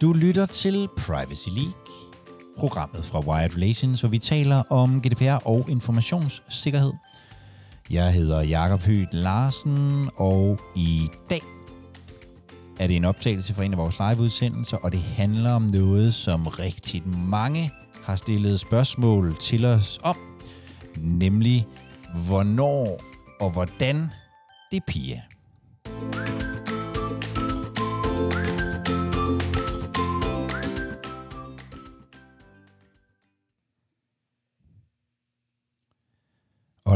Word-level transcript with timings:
Du 0.00 0.12
lytter 0.12 0.46
til 0.46 0.88
Privacy 0.98 1.48
League, 1.48 1.72
programmet 2.58 3.04
fra 3.04 3.20
Wired 3.20 3.56
Relations, 3.56 4.00
hvor 4.00 4.08
vi 4.08 4.18
taler 4.18 4.62
om 4.70 5.02
GDPR 5.02 5.46
og 5.46 5.66
informationssikkerhed. 5.70 6.92
Jeg 7.90 8.12
hedder 8.12 8.42
Jakob 8.42 8.82
Høgh 8.82 9.06
Larsen, 9.12 10.10
og 10.16 10.58
i 10.74 11.08
dag 11.30 11.40
er 12.80 12.86
det 12.86 12.96
en 12.96 13.04
optagelse 13.04 13.54
fra 13.54 13.64
en 13.64 13.72
af 13.72 13.78
vores 13.78 13.94
liveudsendelser, 13.98 14.76
og 14.76 14.92
det 14.92 15.02
handler 15.02 15.52
om 15.52 15.62
noget, 15.62 16.14
som 16.14 16.46
rigtig 16.46 17.08
mange 17.08 17.70
har 18.02 18.16
stillet 18.16 18.60
spørgsmål 18.60 19.36
til 19.40 19.64
os 19.64 20.00
om, 20.02 20.16
nemlig 20.98 21.66
hvornår 22.28 23.00
og 23.40 23.50
hvordan 23.50 24.10
det 24.72 24.82
piger. 24.88 25.20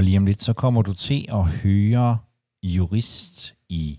Og 0.01 0.05
lige 0.05 0.19
om 0.19 0.27
lidt, 0.27 0.43
så 0.43 0.53
kommer 0.53 0.83
du 0.83 0.95
til 0.95 1.27
at 1.29 1.45
høre 1.45 2.19
jurist 2.63 3.55
i 3.69 3.99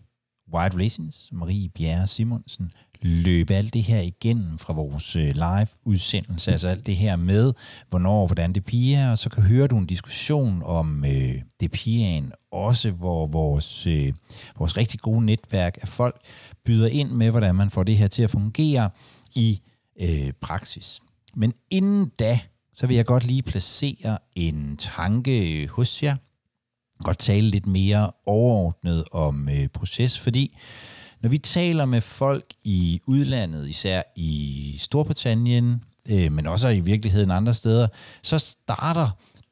White 0.54 0.76
Relations, 0.78 1.30
Marie 1.32 1.70
Bjerre 1.70 2.08
Simonsen, 2.08 2.72
løbe 3.02 3.54
alt 3.54 3.74
det 3.74 3.84
her 3.84 4.00
igennem 4.00 4.58
fra 4.58 4.74
vores 4.74 5.16
øh, 5.16 5.36
live-udsendelse, 5.36 6.52
altså 6.52 6.68
alt 6.68 6.86
det 6.86 6.96
her 6.96 7.16
med, 7.16 7.54
hvornår 7.90 8.22
og 8.22 8.28
hvordan 8.28 8.54
det 8.54 8.66
piger, 8.66 9.12
og 9.12 9.18
så 9.18 9.30
kan 9.30 9.44
høre 9.44 9.68
du 9.68 9.78
en 9.78 9.86
diskussion 9.86 10.64
om 10.66 11.06
øh, 11.06 11.42
det 11.60 11.72
pigen, 11.72 12.32
også 12.52 12.92
hvor 12.92 13.28
vores, 13.28 13.88
øh, 13.88 14.14
vores 14.58 14.78
rigtig 14.78 15.00
gode 15.00 15.26
netværk 15.26 15.78
af 15.82 15.88
folk 15.88 16.22
byder 16.66 16.88
ind 16.88 17.12
med, 17.12 17.32
hvordan 17.32 17.56
man 17.56 17.70
får 17.70 17.84
det 17.84 17.98
her 17.98 18.08
til 18.08 18.24
at 18.24 18.30
fungere 18.30 18.90
i 19.36 19.62
øh, 20.02 20.34
praksis. 20.42 21.02
Men 21.36 21.54
inden 21.70 22.12
da, 22.20 22.40
så 22.74 22.88
vil 22.88 22.96
jeg 22.96 23.06
godt 23.06 23.24
lige 23.24 23.42
placere 23.42 24.18
en 24.36 24.78
tanke 24.78 25.68
hos 25.68 26.04
jer. 26.04 26.16
Godt 27.04 27.18
tale 27.18 27.50
lidt 27.50 27.68
mere 27.68 28.12
overordnet 28.26 29.06
om 29.12 29.50
øh, 29.50 29.68
proces, 29.68 30.20
fordi 30.20 30.58
når 31.22 31.30
vi 31.30 31.38
taler 31.38 31.86
med 31.86 32.02
folk 32.02 32.46
i 32.64 33.02
udlandet, 33.06 33.70
især 33.70 34.02
i 34.16 34.76
Storbritannien, 34.80 35.84
øh, 36.10 36.32
men 36.32 36.48
også 36.48 36.70
i 36.70 36.80
virkeligheden 36.80 37.32
andre 37.32 37.54
steder, 37.54 37.88
så 38.22 38.40
starter 38.40 39.10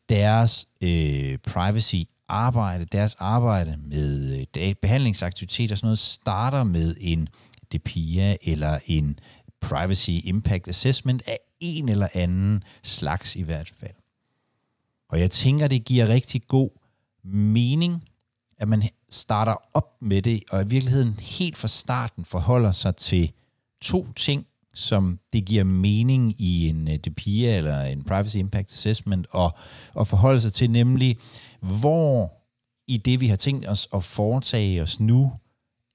deres 0.10 0.68
øh, 0.82 1.38
privacy 1.38 1.96
arbejde, 2.28 2.86
deres 2.86 3.16
arbejde 3.20 3.78
med 3.86 4.46
øh, 4.58 4.76
behandlingsaktiviteter 4.82 5.74
og 5.74 5.78
sådan 5.78 5.88
noget, 5.88 6.00
starter 6.00 6.64
med 6.64 6.96
en 7.00 7.30
DPIA 7.76 8.36
eller 8.44 8.80
en 8.86 9.20
Privacy 9.62 10.12
Impact 10.24 10.68
Assessment 10.68 11.24
af 11.28 11.40
en 11.60 11.90
eller 11.90 12.08
anden 12.14 12.64
slags 12.84 13.36
i 13.36 13.42
hvert 13.42 13.70
fald. 13.70 13.96
Og 15.10 15.20
jeg 15.20 15.32
tænker, 15.32 15.68
det 15.68 15.86
giver 15.86 16.08
rigtig 16.08 16.48
god 16.48 16.70
mening, 17.24 18.04
at 18.58 18.68
man 18.68 18.84
starter 19.10 19.56
op 19.74 20.02
med 20.02 20.22
det, 20.22 20.44
og 20.52 20.62
i 20.62 20.68
virkeligheden 20.68 21.20
helt 21.20 21.58
fra 21.58 21.68
starten 21.68 22.26
forholder 22.26 22.72
sig 22.72 22.96
til 22.96 23.32
to 23.82 24.14
ting, 24.14 24.46
som 24.74 25.20
det 25.34 25.46
giver 25.46 25.64
mening 25.64 26.42
i 26.42 26.68
en 26.68 26.88
øh, 26.88 26.96
DPIA 26.96 27.58
eller 27.58 27.82
en 27.82 28.04
Privacy 28.04 28.36
Impact 28.36 28.74
Assessment, 28.74 29.28
og, 29.32 29.58
og 29.96 30.08
forholde 30.08 30.42
sig 30.42 30.54
til 30.54 30.70
nemlig, 30.70 31.18
hvor 31.60 32.34
i 32.88 32.98
det, 32.98 33.20
vi 33.20 33.28
har 33.28 33.36
tænkt 33.36 33.68
os 33.68 33.88
at 33.94 34.04
foretage 34.04 34.82
os 34.82 35.00
nu, 35.00 35.32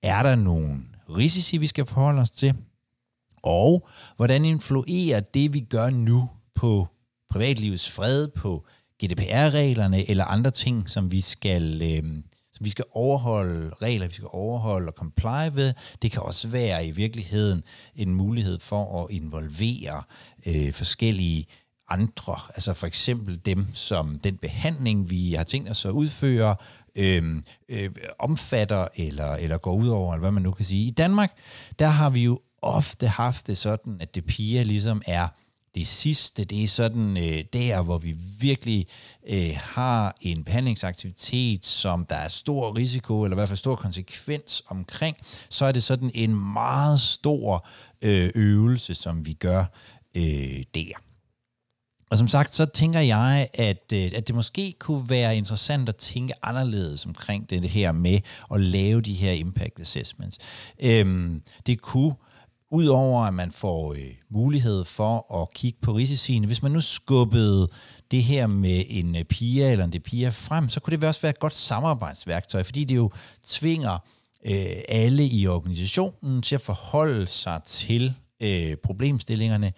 er 0.03 0.23
der 0.23 0.34
nogle 0.34 0.81
risici, 1.09 1.56
vi 1.56 1.67
skal 1.67 1.87
forholde 1.87 2.21
os 2.21 2.31
til, 2.31 2.55
og 3.44 3.88
hvordan 4.16 4.44
influerer 4.44 5.21
det, 5.21 5.55
vi 5.55 5.60
gør 5.60 5.91
nu 5.91 6.28
på 6.55 6.88
privatlivets 7.31 7.91
fred, 7.91 8.28
på 8.28 8.66
GDPR-reglerne 9.05 10.10
eller 10.10 10.25
andre 10.25 10.50
ting, 10.50 10.88
som 10.88 11.12
vi 11.12 11.21
skal, 11.21 11.82
øh, 11.82 12.03
som 12.53 12.65
vi 12.65 12.71
skal 12.71 12.84
overholde, 12.93 13.71
regler, 13.82 14.06
vi 14.06 14.12
skal 14.12 14.28
overholde 14.31 14.88
og 14.88 14.93
comply 14.93 15.49
ved. 15.53 15.72
Det 16.03 16.10
kan 16.10 16.22
også 16.22 16.49
være 16.49 16.87
i 16.87 16.91
virkeligheden 16.91 17.62
en 17.94 18.15
mulighed 18.15 18.59
for 18.59 19.03
at 19.03 19.10
involvere 19.10 20.03
øh, 20.47 20.72
forskellige 20.72 21.47
andre, 21.88 22.37
altså 22.49 22.75
for 22.75 22.87
eksempel 22.87 23.41
dem, 23.44 23.66
som 23.75 24.19
den 24.19 24.37
behandling, 24.37 25.11
vi 25.11 25.32
har 25.32 25.44
tænkt 25.44 25.71
os 25.71 25.84
at 25.84 25.91
udføre, 25.91 26.56
øh, 26.97 27.43
øh, 27.69 27.91
omfatter 28.19 28.88
eller, 28.97 29.32
eller 29.32 29.59
går 29.59 29.75
ud 29.75 29.88
over, 29.88 30.12
eller 30.12 30.21
hvad 30.21 30.31
man 30.31 30.43
nu 30.43 30.50
kan 30.50 30.65
sige. 30.65 30.87
I 30.87 30.91
Danmark, 30.91 31.32
der 31.78 31.87
har 31.87 32.11
vi 32.11 32.25
jo 32.25 32.41
ofte 32.64 33.08
haft 33.08 33.47
det 33.47 33.56
sådan, 33.56 33.97
at 34.00 34.14
det 34.14 34.26
piger 34.26 34.64
ligesom 34.64 35.02
er 35.06 35.28
det 35.75 35.86
sidste, 35.86 36.44
det 36.44 36.64
er 36.64 36.69
sådan 36.69 37.16
øh, 37.16 37.44
der, 37.52 37.82
hvor 37.82 37.98
vi 37.98 38.16
virkelig 38.41 38.86
øh, 39.28 39.58
har 39.60 40.16
en 40.20 40.44
behandlingsaktivitet, 40.44 41.66
som 41.66 42.06
der 42.06 42.16
er 42.16 42.28
stor 42.28 42.76
risiko, 42.76 43.22
eller 43.22 43.36
i 43.36 43.38
hvert 43.38 43.48
fald 43.48 43.56
stor 43.56 43.76
konsekvens 43.76 44.62
omkring, 44.69 45.16
så 45.48 45.64
er 45.64 45.72
det 45.72 45.82
sådan 45.82 46.10
en 46.14 46.52
meget 46.52 47.00
stor 47.00 47.66
øh, 48.02 48.30
øvelse, 48.34 48.94
som 48.94 49.26
vi 49.26 49.32
gør 49.32 49.64
øh, 50.14 50.64
der. 50.75 50.92
Og 52.10 52.19
som 52.19 52.28
sagt, 52.28 52.54
så 52.54 52.64
tænker 52.64 53.00
jeg, 53.00 53.48
at, 53.54 53.92
øh, 53.92 54.10
at 54.16 54.26
det 54.26 54.34
måske 54.34 54.75
kunne 54.78 55.10
være 55.10 55.36
interessant 55.36 55.88
at 55.88 55.96
tænke 55.96 56.34
anderledes 56.42 57.06
omkring 57.06 57.50
det 57.50 57.70
her 57.70 57.92
med 57.92 58.20
at 58.54 58.60
lave 58.60 59.00
de 59.00 59.14
her 59.14 59.32
impact 59.32 59.81
assessments. 59.81 60.38
Øhm, 60.81 61.42
det 61.66 61.81
kunne 61.81 62.14
Udover 62.70 63.25
at 63.25 63.34
man 63.34 63.52
får 63.52 63.92
øh, 63.92 64.14
mulighed 64.30 64.84
for 64.84 65.42
at 65.42 65.52
kigge 65.54 65.78
på 65.82 65.92
risiciene, 65.92 66.47
hvis 66.47 66.62
man 66.62 66.72
nu 66.72 66.80
skubbede 66.80 67.69
det 68.10 68.22
her 68.22 68.47
med 68.47 68.84
en 68.88 69.16
øh, 69.16 69.25
PIA 69.25 69.72
eller 69.72 69.84
en 69.84 69.92
DPIA 69.92 70.28
frem, 70.28 70.69
så 70.69 70.80
kunne 70.80 70.97
det 70.97 71.08
også 71.08 71.20
være 71.20 71.30
et 71.30 71.38
godt 71.38 71.54
samarbejdsværktøj, 71.54 72.62
fordi 72.62 72.84
det 72.84 72.97
jo 72.97 73.10
tvinger 73.47 73.98
øh, 74.47 74.76
alle 74.88 75.26
i 75.26 75.47
organisationen 75.47 76.42
til 76.42 76.54
at 76.54 76.60
forholde 76.60 77.26
sig 77.26 77.60
til 77.66 78.14
øh, 78.41 78.76
problemstillingerne. 78.76 79.72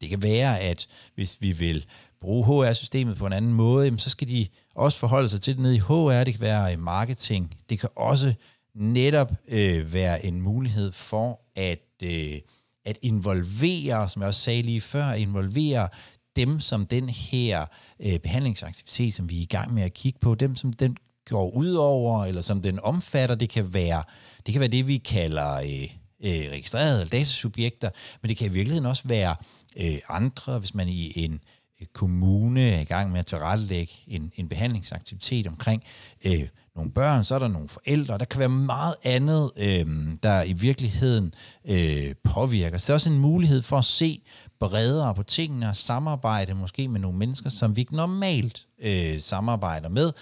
Det 0.00 0.08
kan 0.08 0.22
være, 0.22 0.60
at 0.60 0.86
hvis 1.14 1.36
vi 1.40 1.52
vil 1.52 1.86
bruge 2.20 2.46
HR-systemet 2.46 3.16
på 3.16 3.26
en 3.26 3.32
anden 3.32 3.52
måde, 3.52 3.84
jamen, 3.84 3.98
så 3.98 4.10
skal 4.10 4.28
de 4.28 4.46
også 4.74 4.98
forholde 4.98 5.28
sig 5.28 5.40
til 5.40 5.54
det 5.54 5.62
nede 5.62 5.76
i 5.76 5.78
HR, 5.78 6.24
det 6.24 6.34
kan 6.34 6.40
være 6.40 6.72
i 6.72 6.76
marketing, 6.76 7.54
det 7.70 7.80
kan 7.80 7.88
også 7.96 8.34
netop 8.78 9.32
øh, 9.48 9.92
være 9.92 10.26
en 10.26 10.40
mulighed 10.40 10.92
for 10.92 11.40
at, 11.56 12.02
øh, 12.02 12.40
at 12.84 12.98
involvere, 13.02 14.08
som 14.08 14.22
jeg 14.22 14.26
også 14.26 14.40
sagde 14.40 14.62
lige 14.62 14.80
før, 14.80 15.12
involvere 15.12 15.88
dem, 16.36 16.60
som 16.60 16.86
den 16.86 17.08
her 17.08 17.66
øh, 18.00 18.18
behandlingsaktivitet, 18.18 19.14
som 19.14 19.30
vi 19.30 19.38
er 19.38 19.42
i 19.42 19.48
gang 19.50 19.74
med 19.74 19.82
at 19.82 19.94
kigge 19.94 20.18
på, 20.18 20.34
dem, 20.34 20.56
som 20.56 20.72
den 20.72 20.96
går 21.28 21.50
ud 21.50 21.72
over, 21.72 22.24
eller 22.24 22.40
som 22.40 22.62
den 22.62 22.80
omfatter, 22.80 23.34
det 23.34 23.48
kan 23.48 23.74
være 23.74 24.02
det, 24.46 24.52
kan 24.52 24.60
være 24.60 24.68
det 24.68 24.88
vi 24.88 24.96
kalder 24.96 25.54
øh, 25.54 25.90
øh, 26.24 26.50
registrerede 26.50 27.04
datasubjekter, 27.04 27.90
men 28.22 28.28
det 28.28 28.36
kan 28.36 28.46
i 28.46 28.52
virkeligheden 28.52 28.86
også 28.86 29.08
være 29.08 29.36
øh, 29.76 29.98
andre, 30.08 30.58
hvis 30.58 30.74
man 30.74 30.88
i 30.88 31.24
en 31.24 31.40
øh, 31.80 31.86
kommune 31.86 32.70
er 32.70 32.80
i 32.80 32.84
gang 32.84 33.12
med 33.12 33.18
at 33.18 33.26
tilrettelægge 33.26 33.92
en, 34.06 34.32
en 34.36 34.48
behandlingsaktivitet 34.48 35.46
omkring 35.46 35.82
øh, 36.24 36.48
nogle 36.78 36.92
børn, 36.92 37.24
så 37.24 37.34
er 37.34 37.38
der 37.38 37.48
nogle 37.48 37.68
forældre, 37.68 38.18
der 38.18 38.24
kan 38.24 38.38
være 38.40 38.48
meget 38.48 38.94
andet, 39.02 39.50
øh, 39.56 39.86
der 40.22 40.42
i 40.42 40.52
virkeligheden 40.52 41.34
øh, 41.64 42.14
påvirker. 42.24 42.78
Så 42.78 42.84
det 42.86 42.90
er 42.90 42.94
også 42.94 43.10
en 43.10 43.18
mulighed 43.18 43.62
for 43.62 43.78
at 43.78 43.84
se 43.84 44.22
bredere 44.60 45.14
på 45.14 45.22
tingene 45.22 45.68
og 45.68 45.76
samarbejde 45.76 46.54
måske 46.54 46.88
med 46.88 47.00
nogle 47.00 47.18
mennesker, 47.18 47.50
som 47.50 47.76
vi 47.76 47.80
ikke 47.80 47.96
normalt 47.96 48.66
øh, 48.78 49.20
samarbejder 49.20 49.88
med, 49.88 50.12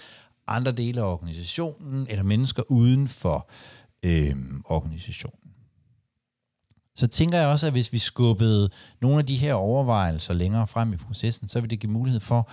andre 0.47 0.71
dele 0.71 1.01
af 1.01 1.05
organisationen 1.05 2.07
eller 2.09 2.23
mennesker 2.23 2.63
uden 2.71 3.07
for 3.07 3.49
øh, 4.03 4.35
organisationen. 4.65 5.51
Så 6.95 7.07
tænker 7.07 7.37
jeg 7.37 7.47
også, 7.47 7.67
at 7.67 7.73
hvis 7.73 7.93
vi 7.93 7.97
skubbede 7.97 8.69
nogle 9.01 9.19
af 9.19 9.25
de 9.25 9.35
her 9.35 9.53
overvejelser 9.53 10.33
længere 10.33 10.67
frem 10.67 10.93
i 10.93 10.97
processen, 10.97 11.47
så 11.47 11.61
vil 11.61 11.69
det 11.69 11.79
give 11.79 11.91
mulighed 11.91 12.19
for 12.19 12.49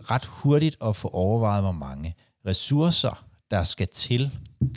ret 0.00 0.24
hurtigt 0.24 0.76
at 0.84 0.96
få 0.96 1.08
overvejet, 1.08 1.62
hvor 1.62 1.72
mange 1.72 2.14
ressourcer 2.46 3.24
der 3.54 3.64
skal 3.64 3.88
til, 3.88 4.30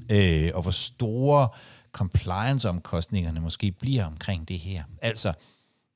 øh, 0.09 0.51
og 0.53 0.61
hvor 0.61 0.71
store 0.71 1.49
compliance-omkostningerne 1.91 3.39
måske 3.39 3.71
bliver 3.71 4.05
omkring 4.05 4.47
det 4.47 4.59
her. 4.59 4.83
Altså, 5.01 5.33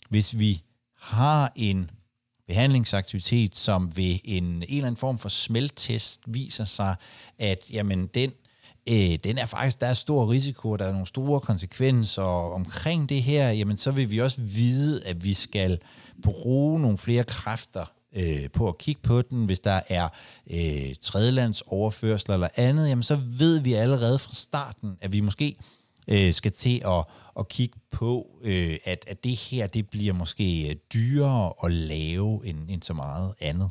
hvis 0.09 0.39
vi 0.39 0.63
har 0.97 1.51
en 1.55 1.91
behandlingsaktivitet, 2.47 3.55
som 3.55 3.97
ved 3.97 4.19
en, 4.23 4.43
en 4.43 4.63
eller 4.69 4.87
anden 4.87 4.97
form 4.97 5.19
for 5.19 5.29
smelttest 5.29 6.21
viser 6.27 6.65
sig, 6.65 6.95
at 7.39 7.71
jamen, 7.71 8.07
den, 8.07 8.31
øh, 8.89 9.17
den 9.23 9.37
er 9.37 9.45
faktisk, 9.45 9.81
der 9.81 9.87
er 9.87 9.93
stor 9.93 10.31
risiko, 10.31 10.75
der 10.75 10.85
er 10.85 10.91
nogle 10.91 11.07
store 11.07 11.39
konsekvenser 11.39 12.23
omkring 12.53 13.09
det 13.09 13.23
her, 13.23 13.49
jamen 13.49 13.77
så 13.77 13.91
vil 13.91 14.11
vi 14.11 14.21
også 14.21 14.41
vide, 14.41 15.05
at 15.05 15.23
vi 15.23 15.33
skal 15.33 15.79
bruge 16.21 16.79
nogle 16.79 16.97
flere 16.97 17.23
kræfter 17.23 17.85
øh, 18.15 18.49
på 18.53 18.67
at 18.67 18.77
kigge 18.77 19.01
på 19.01 19.21
den. 19.21 19.45
Hvis 19.45 19.59
der 19.59 19.81
er 19.89 20.09
øh, 20.51 20.95
tredjelandsoverførsel 21.01 22.31
eller 22.31 22.47
andet, 22.55 22.89
jamen 22.89 23.03
så 23.03 23.15
ved 23.15 23.59
vi 23.59 23.73
allerede 23.73 24.19
fra 24.19 24.33
starten, 24.33 24.97
at 25.01 25.13
vi 25.13 25.19
måske 25.19 25.55
øh, 26.07 26.33
skal 26.33 26.51
til 26.51 26.81
at, 26.85 27.03
at 27.39 27.47
kigge 27.47 27.79
på, 27.91 28.39
øh, 28.43 28.77
at, 28.83 29.05
at 29.07 29.23
det 29.23 29.35
her 29.35 29.67
det 29.67 29.89
bliver 29.89 30.13
måske 30.13 30.69
øh, 30.69 30.75
dyrere 30.93 31.53
at 31.63 31.71
lave 31.71 32.47
end, 32.47 32.69
end 32.69 32.83
så 32.83 32.93
meget 32.93 33.33
andet. 33.39 33.69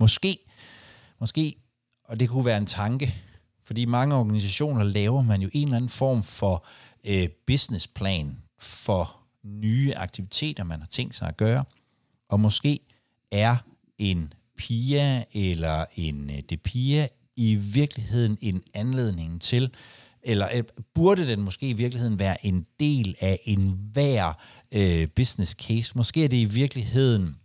Måske, 0.00 0.38
måske, 1.20 1.56
og 2.04 2.20
det 2.20 2.28
kunne 2.28 2.44
være 2.44 2.58
en 2.58 2.66
tanke, 2.66 3.14
fordi 3.64 3.84
mange 3.84 4.14
organisationer 4.14 4.84
laver 4.84 5.22
man 5.22 5.42
jo 5.42 5.50
en 5.52 5.64
eller 5.64 5.76
anden 5.76 5.88
form 5.88 6.22
for 6.22 6.66
øh, 7.06 7.28
businessplan 7.46 8.38
for 8.58 9.16
nye 9.44 9.94
aktiviteter, 9.96 10.64
man 10.64 10.80
har 10.80 10.86
tænkt 10.86 11.14
sig 11.14 11.28
at 11.28 11.36
gøre. 11.36 11.64
Og 12.28 12.40
måske 12.40 12.80
er 13.30 13.56
en 13.98 14.32
PIA 14.56 15.24
eller 15.32 15.84
en 15.96 16.30
øh, 16.30 16.38
depia 16.50 17.08
i 17.36 17.54
virkeligheden 17.54 18.38
en 18.40 18.62
anledning 18.74 19.42
til, 19.42 19.70
eller 20.22 20.48
øh, 20.54 20.64
burde 20.94 21.26
den 21.26 21.40
måske 21.40 21.68
i 21.68 21.72
virkeligheden 21.72 22.18
være 22.18 22.46
en 22.46 22.66
del 22.80 23.14
af 23.20 23.40
en 23.44 23.90
hver 23.92 24.32
øh, 24.72 25.08
business 25.08 25.52
case? 25.52 25.92
Måske 25.96 26.24
er 26.24 26.28
det 26.28 26.36
i 26.36 26.44
virkeligheden 26.44 27.36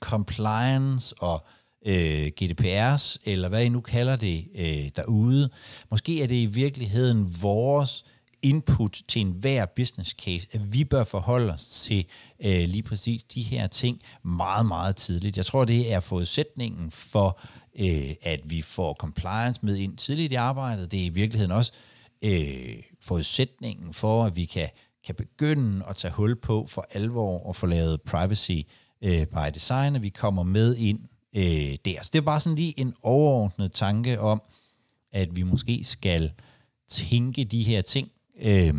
compliance 0.00 1.14
og 1.18 1.46
øh, 1.86 2.32
GDPR's, 2.42 3.16
eller 3.24 3.48
hvad 3.48 3.64
I 3.64 3.68
nu 3.68 3.80
kalder 3.80 4.16
det 4.16 4.48
øh, 4.54 4.90
derude. 4.96 5.50
Måske 5.90 6.22
er 6.22 6.26
det 6.26 6.34
i 6.34 6.46
virkeligheden 6.46 7.42
vores 7.42 8.04
input 8.42 9.02
til 9.08 9.20
enhver 9.20 9.66
business 9.66 10.10
case, 10.10 10.48
at 10.52 10.72
vi 10.72 10.84
bør 10.84 11.04
forholde 11.04 11.52
os 11.52 11.66
til 11.66 12.06
øh, 12.44 12.68
lige 12.68 12.82
præcis 12.82 13.24
de 13.24 13.42
her 13.42 13.66
ting 13.66 14.00
meget, 14.22 14.66
meget 14.66 14.96
tidligt. 14.96 15.36
Jeg 15.36 15.46
tror, 15.46 15.64
det 15.64 15.92
er 15.92 16.00
forudsætningen 16.00 16.90
for, 16.90 17.40
øh, 17.78 18.14
at 18.22 18.40
vi 18.44 18.62
får 18.62 18.94
compliance 18.94 19.60
med 19.62 19.76
ind 19.76 19.96
tidligt 19.96 20.32
i 20.32 20.34
arbejdet. 20.34 20.90
Det 20.90 21.00
er 21.00 21.04
i 21.04 21.08
virkeligheden 21.08 21.52
også 21.52 21.72
øh, 22.22 22.82
forudsætningen 23.00 23.94
for, 23.94 24.24
at 24.24 24.36
vi 24.36 24.44
kan, 24.44 24.68
kan 25.06 25.14
begynde 25.14 25.84
at 25.88 25.96
tage 25.96 26.14
hul 26.14 26.36
på 26.36 26.66
for 26.68 26.86
alvor 26.92 27.46
og 27.46 27.56
få 27.56 27.66
lavet 27.66 28.02
privacy 28.02 28.60
øh, 29.02 29.26
by 29.26 29.50
design, 29.54 29.96
at 29.96 30.02
vi 30.02 30.08
kommer 30.08 30.42
med 30.42 30.76
ind 30.76 31.00
øh, 31.36 31.78
der. 31.84 32.02
Så 32.02 32.10
det 32.12 32.18
er 32.18 32.22
bare 32.22 32.40
sådan 32.40 32.56
lige 32.56 32.80
en 32.80 32.94
overordnet 33.02 33.72
tanke 33.72 34.20
om, 34.20 34.42
at 35.12 35.36
vi 35.36 35.42
måske 35.42 35.84
skal 35.84 36.32
tænke 36.88 37.44
de 37.44 37.62
her 37.62 37.82
ting 37.82 38.08
øh, 38.42 38.74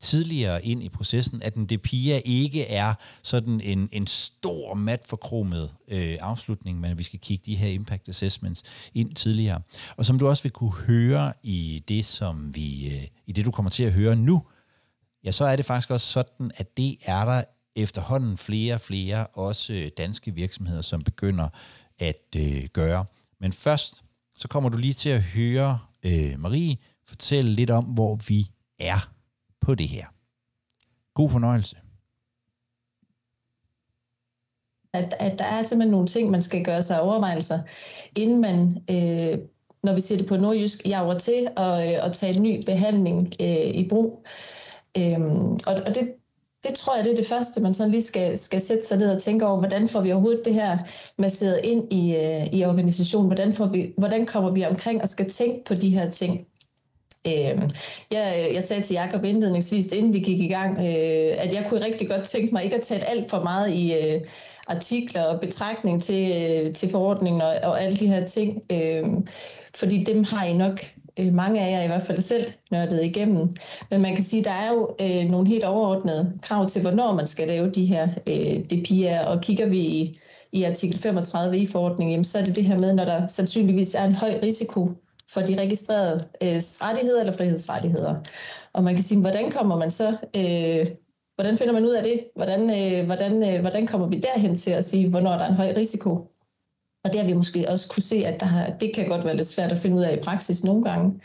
tidligere 0.00 0.64
ind 0.64 0.82
i 0.82 0.88
processen, 0.88 1.42
at 1.42 1.54
en 1.54 1.66
DPIA 1.66 2.20
ikke 2.24 2.66
er 2.66 2.94
sådan 3.22 3.60
en, 3.60 3.88
en 3.92 4.06
stor 4.06 4.74
mat 4.74 5.02
forkromet 5.06 5.74
øh, 5.88 6.16
afslutning, 6.20 6.80
men 6.80 6.90
at 6.90 6.98
vi 6.98 7.02
skal 7.02 7.18
kigge 7.18 7.42
de 7.46 7.56
her 7.56 7.68
impact 7.68 8.08
assessments 8.08 8.62
ind 8.94 9.14
tidligere. 9.14 9.60
Og 9.96 10.06
som 10.06 10.18
du 10.18 10.28
også 10.28 10.42
vil 10.42 10.52
kunne 10.52 10.72
høre 10.72 11.32
i 11.42 11.84
det, 11.88 12.06
som 12.06 12.54
vi, 12.54 12.94
øh, 12.94 13.06
i 13.26 13.32
det 13.32 13.44
du 13.44 13.50
kommer 13.50 13.70
til 13.70 13.82
at 13.82 13.92
høre 13.92 14.16
nu, 14.16 14.42
ja, 15.24 15.32
så 15.32 15.44
er 15.44 15.56
det 15.56 15.66
faktisk 15.66 15.90
også 15.90 16.06
sådan, 16.06 16.50
at 16.56 16.76
det 16.76 16.96
er 17.02 17.24
der 17.24 17.42
efterhånden 17.76 18.36
flere 18.36 18.74
og 18.74 18.80
flere, 18.80 19.26
også 19.26 19.72
øh, 19.72 19.90
danske 19.98 20.34
virksomheder, 20.34 20.82
som 20.82 21.02
begynder 21.02 21.48
at 21.98 22.36
øh, 22.36 22.64
gøre. 22.72 23.04
Men 23.40 23.52
først, 23.52 24.02
så 24.36 24.48
kommer 24.48 24.70
du 24.70 24.78
lige 24.78 24.92
til 24.92 25.08
at 25.08 25.22
høre 25.22 25.78
øh, 26.02 26.40
Marie 26.40 26.76
fortælle 27.06 27.50
lidt 27.50 27.70
om, 27.70 27.84
hvor 27.84 28.18
vi 28.28 28.50
er 28.80 29.10
på 29.60 29.74
det 29.74 29.88
her. 29.88 30.06
God 31.14 31.30
fornøjelse. 31.30 31.76
At, 34.92 35.14
at 35.18 35.38
der 35.38 35.44
er 35.44 35.62
simpelthen 35.62 35.90
nogle 35.90 36.06
ting, 36.06 36.30
man 36.30 36.42
skal 36.42 36.64
gøre 36.64 36.82
sig 36.82 37.00
overvejelser, 37.00 37.60
inden 38.16 38.40
man, 38.40 38.84
øh, 38.90 39.38
når 39.82 39.94
vi 39.94 40.00
siger 40.00 40.18
det 40.18 40.28
på 40.28 40.36
nordjysk, 40.36 40.86
jager 40.86 41.18
til 41.18 41.48
at, 41.56 41.94
øh, 41.94 42.06
at 42.06 42.12
tage 42.12 42.36
en 42.36 42.42
ny 42.42 42.64
behandling 42.66 43.34
øh, 43.40 43.66
i 43.74 43.88
brug. 43.88 44.26
Øhm, 44.98 45.52
og, 45.52 45.74
og 45.86 45.94
det, 45.94 46.14
det 46.64 46.74
tror 46.74 46.96
jeg, 46.96 47.04
det 47.04 47.12
er 47.12 47.16
det 47.16 47.26
første, 47.26 47.60
man 47.60 47.74
sådan 47.74 47.90
lige 47.90 48.02
skal, 48.02 48.38
skal 48.38 48.60
sætte 48.60 48.86
sig 48.86 48.98
ned 48.98 49.10
og 49.10 49.22
tænke 49.22 49.46
over, 49.46 49.58
hvordan 49.58 49.88
får 49.88 50.00
vi 50.00 50.12
overhovedet 50.12 50.44
det 50.44 50.54
her 50.54 50.78
masseret 51.18 51.60
ind 51.64 51.92
i, 51.92 52.16
øh, 52.16 52.46
i 52.52 52.64
organisationen? 52.64 53.26
Hvordan, 53.26 53.52
får 53.52 53.66
vi, 53.66 53.94
hvordan 53.98 54.26
kommer 54.26 54.50
vi 54.50 54.64
omkring 54.64 55.02
og 55.02 55.08
skal 55.08 55.30
tænke 55.30 55.64
på 55.64 55.74
de 55.74 55.90
her 55.90 56.10
ting? 56.10 56.46
Øh, 57.26 57.70
jeg, 58.10 58.50
jeg 58.54 58.62
sagde 58.62 58.82
til 58.82 58.94
Jacob 58.94 59.24
indledningsvis, 59.24 59.86
inden 59.86 60.14
vi 60.14 60.18
gik 60.18 60.40
i 60.40 60.48
gang, 60.48 60.78
øh, 60.78 61.34
at 61.38 61.54
jeg 61.54 61.66
kunne 61.68 61.84
rigtig 61.84 62.08
godt 62.08 62.24
tænke 62.24 62.52
mig 62.52 62.64
ikke 62.64 62.76
at 62.76 62.82
tage 62.82 63.04
alt 63.04 63.30
for 63.30 63.42
meget 63.42 63.74
i 63.74 63.94
øh, 63.94 64.20
artikler 64.66 65.22
og 65.22 65.40
betragtning 65.40 66.02
til, 66.02 66.32
øh, 66.32 66.74
til 66.74 66.90
forordningen 66.90 67.42
og, 67.42 67.56
og 67.62 67.82
alle 67.82 67.98
de 67.98 68.06
her 68.06 68.24
ting, 68.24 68.62
øh, 68.72 69.04
fordi 69.74 70.04
dem 70.04 70.24
har 70.24 70.44
I 70.44 70.56
nok 70.56 70.80
øh, 71.18 71.34
mange 71.34 71.60
af 71.60 71.72
jer 71.72 71.82
i 71.82 71.86
hvert 71.86 72.02
fald 72.02 72.20
selv 72.20 72.52
nørdet 72.70 73.04
igennem. 73.04 73.56
Men 73.90 74.00
man 74.00 74.14
kan 74.14 74.24
sige, 74.24 74.40
at 74.40 74.44
der 74.44 74.52
er 74.52 74.70
jo 74.70 74.96
øh, 75.00 75.30
nogle 75.30 75.48
helt 75.48 75.64
overordnede 75.64 76.32
krav 76.42 76.68
til, 76.68 76.82
hvornår 76.82 77.14
man 77.14 77.26
skal 77.26 77.48
lave 77.48 77.70
de 77.70 77.86
her 77.86 78.08
øh, 78.26 78.64
DPI'er, 78.72 79.26
og 79.26 79.40
kigger 79.40 79.66
vi 79.66 79.78
i, 79.78 80.20
i 80.52 80.62
artikel 80.62 80.98
35 80.98 81.58
i 81.58 81.66
forordningen, 81.66 82.24
så 82.24 82.38
er 82.38 82.44
det 82.44 82.56
det 82.56 82.64
her 82.64 82.78
med, 82.78 82.94
når 82.94 83.04
der 83.04 83.26
sandsynligvis 83.26 83.94
er 83.94 84.04
en 84.04 84.14
høj 84.14 84.38
risiko 84.42 84.90
for 85.32 85.40
de 85.40 85.60
registrerede 85.60 86.24
øh, 86.42 86.60
rettigheder 86.82 87.20
eller 87.20 87.32
frihedsrettigheder. 87.32 88.14
Og 88.72 88.84
man 88.84 88.94
kan 88.94 89.04
sige, 89.04 89.20
hvordan 89.20 89.50
kommer 89.50 89.78
man 89.78 89.90
så, 89.90 90.16
øh, 90.36 90.86
hvordan 91.34 91.56
finder 91.56 91.72
man 91.72 91.84
ud 91.84 91.92
af 91.92 92.02
det? 92.02 92.24
Hvordan, 92.36 92.60
øh, 92.60 93.06
hvordan, 93.06 93.54
øh, 93.54 93.60
hvordan 93.60 93.86
kommer 93.86 94.06
vi 94.06 94.18
derhen 94.18 94.56
til 94.56 94.70
at 94.70 94.84
sige, 94.84 95.08
hvornår 95.08 95.30
der 95.30 95.44
er 95.44 95.48
en 95.48 95.54
høj 95.54 95.74
risiko? 95.76 96.30
Og 97.04 97.12
det 97.12 97.20
har 97.20 97.26
vi 97.26 97.32
måske 97.32 97.68
også 97.68 97.88
kunne 97.88 98.02
se, 98.02 98.16
at 98.26 98.40
der 98.40 98.46
har, 98.46 98.70
det 98.70 98.94
kan 98.94 99.08
godt 99.08 99.24
være 99.24 99.36
lidt 99.36 99.48
svært 99.48 99.72
at 99.72 99.78
finde 99.78 99.96
ud 99.96 100.02
af 100.02 100.16
i 100.16 100.20
praksis 100.20 100.64
nogle 100.64 100.82
gange. 100.82 101.20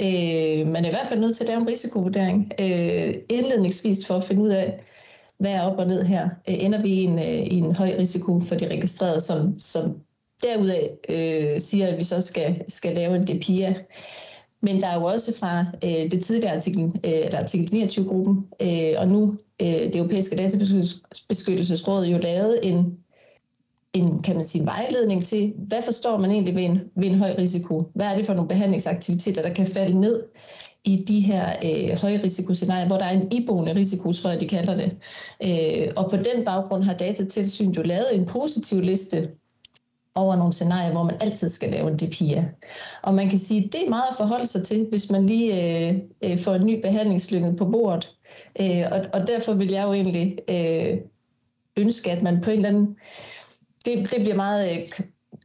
Øh, 0.00 0.66
man 0.66 0.84
er 0.84 0.88
i 0.88 0.92
hvert 0.92 1.06
fald 1.06 1.20
nødt 1.20 1.36
til 1.36 1.44
at 1.44 1.48
lave 1.48 1.60
en 1.60 1.68
risikovurdering 1.68 2.52
øh, 2.60 3.14
indledningsvis 3.28 4.06
for 4.06 4.14
at 4.14 4.24
finde 4.24 4.42
ud 4.42 4.48
af, 4.48 4.80
hvad 5.38 5.50
er 5.50 5.62
op 5.62 5.78
og 5.78 5.86
ned 5.86 6.02
her. 6.02 6.28
Øh, 6.48 6.64
ender 6.64 6.82
vi 6.82 6.88
i 6.88 7.02
en, 7.02 7.18
øh, 7.18 7.24
i 7.24 7.58
en 7.58 7.76
høj 7.76 7.94
risiko 7.98 8.40
for 8.40 8.54
de 8.54 8.68
registrerede, 8.68 9.20
som, 9.20 9.60
som 9.60 9.96
derudaf 10.42 10.88
øh, 11.08 11.60
siger, 11.60 11.86
at 11.86 11.98
vi 11.98 12.04
så 12.04 12.20
skal, 12.20 12.64
skal 12.68 12.94
lave 12.94 13.16
en 13.16 13.24
DPIA. 13.24 13.74
Men 14.60 14.80
der 14.80 14.86
er 14.86 14.94
jo 14.94 15.04
også 15.04 15.38
fra 15.38 15.64
øh, 15.84 16.10
det 16.10 16.24
tidligere 16.24 16.54
artikel, 16.54 16.84
øh, 16.84 16.90
eller 17.04 17.40
artikel 17.40 17.82
29-gruppen, 17.82 18.46
øh, 18.62 18.94
og 18.96 19.08
nu 19.08 19.38
øh, 19.62 19.68
det 19.68 19.96
europæiske 19.96 20.36
databeskyttelsesråd 20.36 22.06
jo 22.06 22.18
lavet 22.18 22.60
en, 22.62 22.98
en, 23.92 24.22
kan 24.22 24.36
man 24.36 24.44
sige, 24.44 24.64
vejledning 24.64 25.24
til, 25.24 25.52
hvad 25.56 25.82
forstår 25.82 26.18
man 26.18 26.30
egentlig 26.30 26.54
ved 26.56 26.62
en, 26.62 26.80
ved 26.96 27.06
en 27.06 27.18
høj 27.18 27.34
risiko? 27.38 27.90
Hvad 27.94 28.06
er 28.06 28.16
det 28.16 28.26
for 28.26 28.34
nogle 28.34 28.48
behandlingsaktiviteter, 28.48 29.42
der 29.42 29.54
kan 29.54 29.66
falde 29.66 30.00
ned 30.00 30.22
i 30.84 31.04
de 31.08 31.20
her 31.20 31.52
øh, 31.64 31.98
højrisikoscenarier, 32.00 32.86
hvor 32.86 32.96
der 32.96 33.04
er 33.04 33.20
en 33.20 33.32
iboende 33.32 33.74
risiko, 33.74 34.12
tror 34.12 34.30
jeg, 34.30 34.40
de 34.40 34.48
kalder 34.48 34.76
det. 34.76 34.96
Øh, 35.42 35.88
og 35.96 36.10
på 36.10 36.16
den 36.16 36.44
baggrund 36.44 36.82
har 36.82 36.94
Datatilsynet 36.94 37.76
jo 37.76 37.82
lavet 37.82 38.14
en 38.14 38.26
positiv 38.26 38.80
liste 38.80 39.28
over 40.16 40.36
nogle 40.36 40.52
scenarier, 40.52 40.92
hvor 40.92 41.02
man 41.02 41.16
altid 41.20 41.48
skal 41.48 41.70
lave 41.70 41.90
en 41.90 41.96
DPIA. 41.96 42.44
Og 43.02 43.14
man 43.14 43.28
kan 43.28 43.38
sige, 43.38 43.64
at 43.64 43.72
det 43.72 43.86
er 43.86 43.88
meget 43.88 44.10
at 44.10 44.16
forholde 44.16 44.46
sig 44.46 44.66
til, 44.66 44.86
hvis 44.90 45.10
man 45.10 45.26
lige 45.26 45.88
øh, 45.88 45.96
øh, 46.24 46.38
får 46.38 46.54
en 46.54 46.66
ny 46.66 46.80
behandlingslynget 46.80 47.56
på 47.56 47.64
bordet. 47.64 48.16
Øh, 48.60 48.82
og, 48.92 49.00
og 49.12 49.26
derfor 49.26 49.54
vil 49.54 49.70
jeg 49.70 49.84
jo 49.84 49.92
egentlig 49.92 50.38
øh, 50.50 50.98
ønske, 51.76 52.10
at 52.10 52.22
man 52.22 52.40
på 52.40 52.50
en 52.50 52.56
eller 52.56 52.68
anden... 52.68 52.96
Det, 53.84 54.10
det 54.10 54.20
bliver 54.20 54.36
meget 54.36 54.70
øh, 54.70 54.86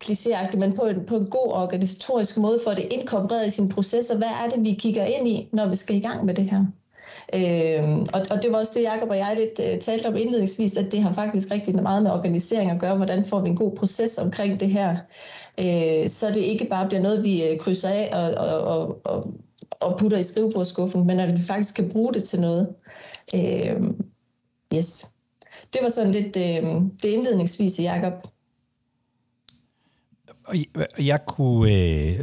klichéagtigt, 0.04 0.58
men 0.58 0.74
på 0.74 0.82
en, 0.82 1.06
på 1.06 1.16
en 1.16 1.30
god 1.30 1.51
organisatorisk 1.51 2.38
måde 2.38 2.60
får 2.63 2.74
det 2.74 2.88
inkorporeret 2.92 3.48
i 3.48 3.50
sin 3.50 3.70
processer. 3.70 4.18
Hvad 4.18 4.28
er 4.28 4.50
det, 4.50 4.66
vi 4.66 4.72
kigger 4.72 5.06
ind 5.06 5.28
i, 5.28 5.50
når 5.54 5.70
vi 5.70 5.75
skal 5.75 5.96
i 5.96 6.00
gang 6.00 6.25
med 6.25 6.34
det 6.34 6.51
her? 6.51 6.66
Øh, 7.34 7.90
og, 8.13 8.22
og 8.32 8.44
det 8.44 8.51
var 8.51 8.58
også 8.58 8.72
det, 8.75 8.84
Jacob 8.84 9.10
og 9.10 9.18
jeg 9.18 9.38
lidt 9.38 9.74
øh, 9.74 9.80
talte 9.80 10.08
om 10.08 10.18
indledningsvis, 10.18 10.78
at 10.78 10.92
det 10.92 11.01
har 11.01 11.13
faktisk 11.13 11.51
rigtig 11.51 11.82
meget 11.82 12.04
med 12.04 12.12
organisering 12.12 12.72
at 12.72 12.80
gøre, 12.80 12.96
hvordan 12.96 13.25
får 13.25 13.40
vi 13.40 13.50
en 13.50 13.56
god 13.56 13.75
proces 13.75 14.18
omkring 14.18 14.60
det 14.60 14.70
her, 14.70 14.98
øh, 15.60 16.10
så 16.10 16.28
det 16.28 16.42
ikke 16.42 16.66
bare 16.66 16.88
bliver 16.88 17.01
noget, 17.01 17.24
vi 17.24 17.44
øh, 17.44 17.60
krydser 17.60 17.90
af 17.90 18.10
og, 18.13 18.48
og, 18.48 18.62
og, 18.62 19.01
og, 19.04 19.24
og 19.80 19.98
putter 20.00 20.18
i 20.18 20.24
skrivebordskuffen, 20.24 21.08
men 21.08 21.20
at 21.20 21.32
vi 21.32 21.42
faktisk 21.48 21.75
kan 21.75 21.90
bruge 21.90 22.13
det 22.13 22.24
til 22.24 22.42
noget. 22.42 22.68
Øh, 23.36 23.82
yes. 24.75 25.12
Det 25.74 25.80
var 25.82 25.90
sådan 25.90 26.12
lidt 26.12 26.38
øh, 26.38 26.82
det 27.04 27.10
indledningsvis, 27.10 27.80
Jacob. 27.80 28.13
Og 30.43 30.55
jeg 31.05 31.25
kunne, 31.25 31.74
øh, 31.74 32.19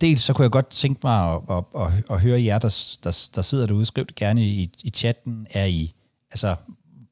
dels 0.00 0.22
så 0.22 0.32
kunne 0.32 0.42
jeg 0.42 0.50
godt 0.50 0.68
tænke 0.68 1.00
mig 1.04 1.34
at, 1.34 1.40
at, 1.50 1.64
at, 1.80 1.92
at 2.10 2.20
høre 2.20 2.44
jer, 2.44 2.58
der, 2.58 2.96
der, 3.04 3.28
der 3.34 3.42
sidder 3.42 3.66
derude, 3.66 3.86
skriv 3.86 4.06
det 4.06 4.14
gerne 4.14 4.44
i, 4.44 4.70
i 4.84 4.90
chatten, 4.90 5.46
er 5.50 5.64
I, 5.64 5.94
altså, 6.30 6.56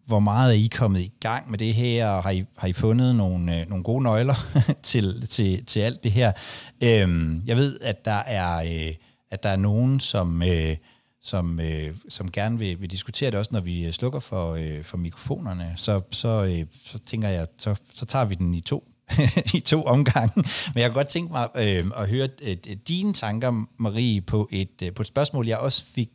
hvor 0.06 0.20
meget 0.20 0.50
er 0.50 0.64
I 0.64 0.66
kommet 0.66 1.00
i 1.00 1.12
gang 1.20 1.50
med 1.50 1.58
det 1.58 1.74
her, 1.74 2.08
og 2.08 2.22
har 2.22 2.30
I, 2.30 2.44
har 2.56 2.68
I 2.68 2.72
fundet 2.72 3.16
nogle, 3.16 3.60
øh, 3.60 3.68
nogle 3.68 3.84
gode 3.84 4.02
nøgler 4.02 4.34
til, 4.82 5.26
til, 5.26 5.64
til 5.64 5.80
alt 5.80 6.04
det 6.04 6.12
her? 6.12 6.32
Øhm, 6.80 7.42
jeg 7.46 7.56
ved, 7.56 7.80
at 7.80 8.04
der 8.04 8.22
er, 8.26 8.56
øh, 8.56 8.94
at 9.30 9.42
der 9.42 9.48
er 9.48 9.56
nogen, 9.56 10.00
som, 10.00 10.42
øh, 10.42 10.76
som, 11.22 11.60
øh, 11.60 11.96
som 12.08 12.30
gerne 12.30 12.58
vil, 12.58 12.80
vil 12.80 12.90
diskutere 12.90 13.30
det 13.30 13.38
også, 13.38 13.50
når 13.52 13.60
vi 13.60 13.86
øh, 13.86 13.92
slukker 13.92 14.20
for, 14.20 14.54
øh, 14.54 14.84
for 14.84 14.96
mikrofonerne, 14.96 15.72
så, 15.76 16.00
så, 16.10 16.44
øh, 16.44 16.66
så 16.84 16.98
tænker 16.98 17.28
jeg, 17.28 17.46
så, 17.58 17.74
så 17.94 18.06
tager 18.06 18.24
vi 18.24 18.34
den 18.34 18.54
i 18.54 18.60
to. 18.60 18.88
i 19.54 19.60
to 19.60 19.82
omgange. 19.84 20.32
Men 20.74 20.80
jeg 20.80 20.90
kunne 20.90 20.94
godt 20.94 21.08
tænke 21.08 21.32
mig 21.32 21.48
øh, 21.54 21.84
at 21.96 22.08
høre 22.08 22.28
øh, 22.42 22.56
dine 22.88 23.12
tanker, 23.12 23.66
Marie, 23.76 24.20
på 24.20 24.48
et, 24.52 24.82
øh, 24.82 24.94
på 24.94 25.02
et 25.02 25.06
spørgsmål, 25.06 25.46
jeg 25.46 25.58
også 25.58 25.84
fik 25.84 26.10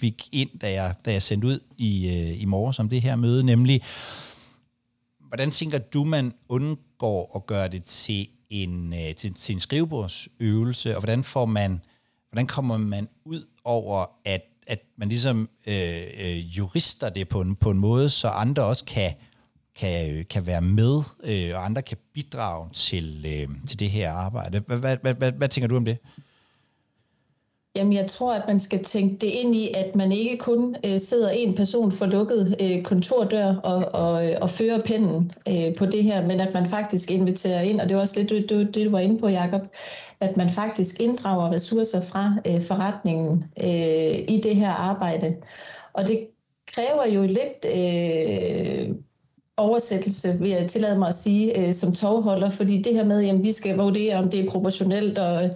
fik 0.00 0.28
ind, 0.32 0.58
da 0.58 0.72
jeg, 0.72 0.94
da 1.04 1.12
jeg 1.12 1.22
sendte 1.22 1.46
ud 1.46 1.60
i, 1.78 2.08
øh, 2.08 2.42
i 2.42 2.44
morges 2.44 2.78
om 2.78 2.88
det 2.88 3.02
her 3.02 3.16
møde, 3.16 3.44
nemlig, 3.44 3.82
hvordan 5.28 5.50
tænker 5.50 5.78
du, 5.78 6.04
man 6.04 6.34
undgår 6.48 7.32
at 7.36 7.46
gøre 7.46 7.68
det 7.68 7.84
til 7.84 8.28
en, 8.50 8.92
øh, 8.92 9.14
til, 9.14 9.34
til 9.34 9.52
en 9.52 9.60
skrivebordsøvelse, 9.60 10.96
og 10.96 11.00
hvordan 11.00 11.24
får 11.24 11.46
man, 11.46 11.80
hvordan 12.30 12.46
kommer 12.46 12.76
man 12.76 13.08
ud 13.24 13.46
over, 13.64 14.06
at, 14.24 14.42
at 14.66 14.78
man 14.96 15.08
ligesom 15.08 15.48
øh, 15.66 16.02
øh, 16.18 16.38
jurister 16.38 17.08
det 17.08 17.28
på 17.28 17.40
en, 17.40 17.56
på 17.56 17.70
en 17.70 17.78
måde, 17.78 18.08
så 18.08 18.28
andre 18.28 18.64
også 18.64 18.84
kan, 18.84 19.14
kan, 19.78 20.10
øh, 20.10 20.24
kan 20.30 20.46
være 20.46 20.60
med, 20.60 21.02
øh, 21.24 21.56
og 21.56 21.64
andre 21.64 21.82
kan 21.82 21.96
bidrage 22.14 22.68
til, 22.72 23.26
øh, 23.26 23.48
til 23.66 23.80
det 23.80 23.90
her 23.90 24.12
arbejde. 24.12 24.58
Hvad, 24.66 24.76
hvad, 24.76 24.96
hvad, 25.02 25.14
hvad, 25.14 25.32
hvad 25.32 25.48
tænker 25.48 25.68
du 25.68 25.76
om 25.76 25.84
det? 25.84 25.98
Jamen, 27.76 27.92
jeg 27.92 28.06
tror, 28.06 28.34
at 28.34 28.42
man 28.48 28.58
skal 28.58 28.84
tænke 28.84 29.16
det 29.16 29.26
ind 29.26 29.54
i, 29.54 29.72
at 29.74 29.96
man 29.96 30.12
ikke 30.12 30.36
kun 30.36 30.76
øh, 30.84 31.00
sidder 31.00 31.30
en 31.30 31.54
person 31.54 31.92
for 31.92 32.06
lukket 32.06 32.56
øh, 32.60 32.82
kontordør 32.82 33.56
og, 33.56 34.02
og, 34.02 34.30
øh, 34.30 34.36
og 34.40 34.50
fører 34.50 34.82
pinden 34.82 35.32
øh, 35.48 35.74
på 35.78 35.86
det 35.86 36.04
her, 36.04 36.26
men 36.26 36.40
at 36.40 36.54
man 36.54 36.66
faktisk 36.66 37.10
inviterer 37.10 37.60
ind, 37.60 37.80
og 37.80 37.88
det 37.88 37.96
var 37.96 38.00
også 38.00 38.14
lidt 38.16 38.30
det, 38.30 38.48
det, 38.48 38.74
det 38.74 38.86
du 38.86 38.90
var 38.90 38.98
inde 38.98 39.18
på, 39.18 39.28
Jacob, 39.28 39.62
at 40.20 40.36
man 40.36 40.50
faktisk 40.50 41.00
inddrager 41.00 41.50
ressourcer 41.50 42.00
fra 42.00 42.36
øh, 42.46 42.62
forretningen 42.62 43.44
øh, 43.62 44.34
i 44.34 44.40
det 44.42 44.56
her 44.56 44.70
arbejde. 44.70 45.36
Og 45.92 46.08
det 46.08 46.26
kræver 46.74 47.06
jo 47.06 47.22
lidt... 47.22 47.66
Øh, 47.74 48.94
oversættelse, 49.58 50.36
vil 50.40 50.50
jeg 50.50 50.68
tillade 50.68 50.98
mig 50.98 51.08
at 51.08 51.14
sige, 51.14 51.58
øh, 51.58 51.74
som 51.74 51.92
tovholder, 51.92 52.50
fordi 52.50 52.82
det 52.82 52.94
her 52.94 53.04
med, 53.04 53.28
at 53.28 53.42
vi 53.42 53.52
skal 53.52 53.76
vurdere, 53.76 54.16
om 54.16 54.30
det 54.30 54.40
er 54.40 54.50
proportionelt 54.50 55.18
og, 55.18 55.50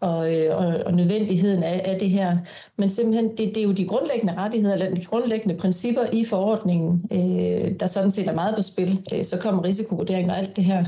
og, 0.00 0.34
øh, 0.34 0.56
og, 0.56 0.66
og 0.86 0.94
nødvendigheden 0.94 1.62
af, 1.62 1.82
af 1.84 1.98
det 2.00 2.10
her. 2.10 2.36
Men 2.76 2.88
simpelthen, 2.88 3.30
det, 3.30 3.38
det 3.38 3.56
er 3.56 3.62
jo 3.62 3.72
de 3.72 3.86
grundlæggende 3.86 4.34
rettigheder, 4.34 4.74
eller 4.74 4.94
de 4.94 5.04
grundlæggende 5.04 5.56
principper 5.56 6.06
i 6.12 6.24
forordningen, 6.24 7.02
øh, 7.12 7.72
der 7.80 7.86
sådan 7.86 8.10
set 8.10 8.28
er 8.28 8.34
meget 8.34 8.54
på 8.54 8.62
spil. 8.62 9.04
Øh, 9.14 9.24
så 9.24 9.38
kommer 9.38 9.64
risikovurderingen 9.64 10.30
og 10.30 10.38
alt 10.38 10.56
det 10.56 10.64
her 10.64 10.84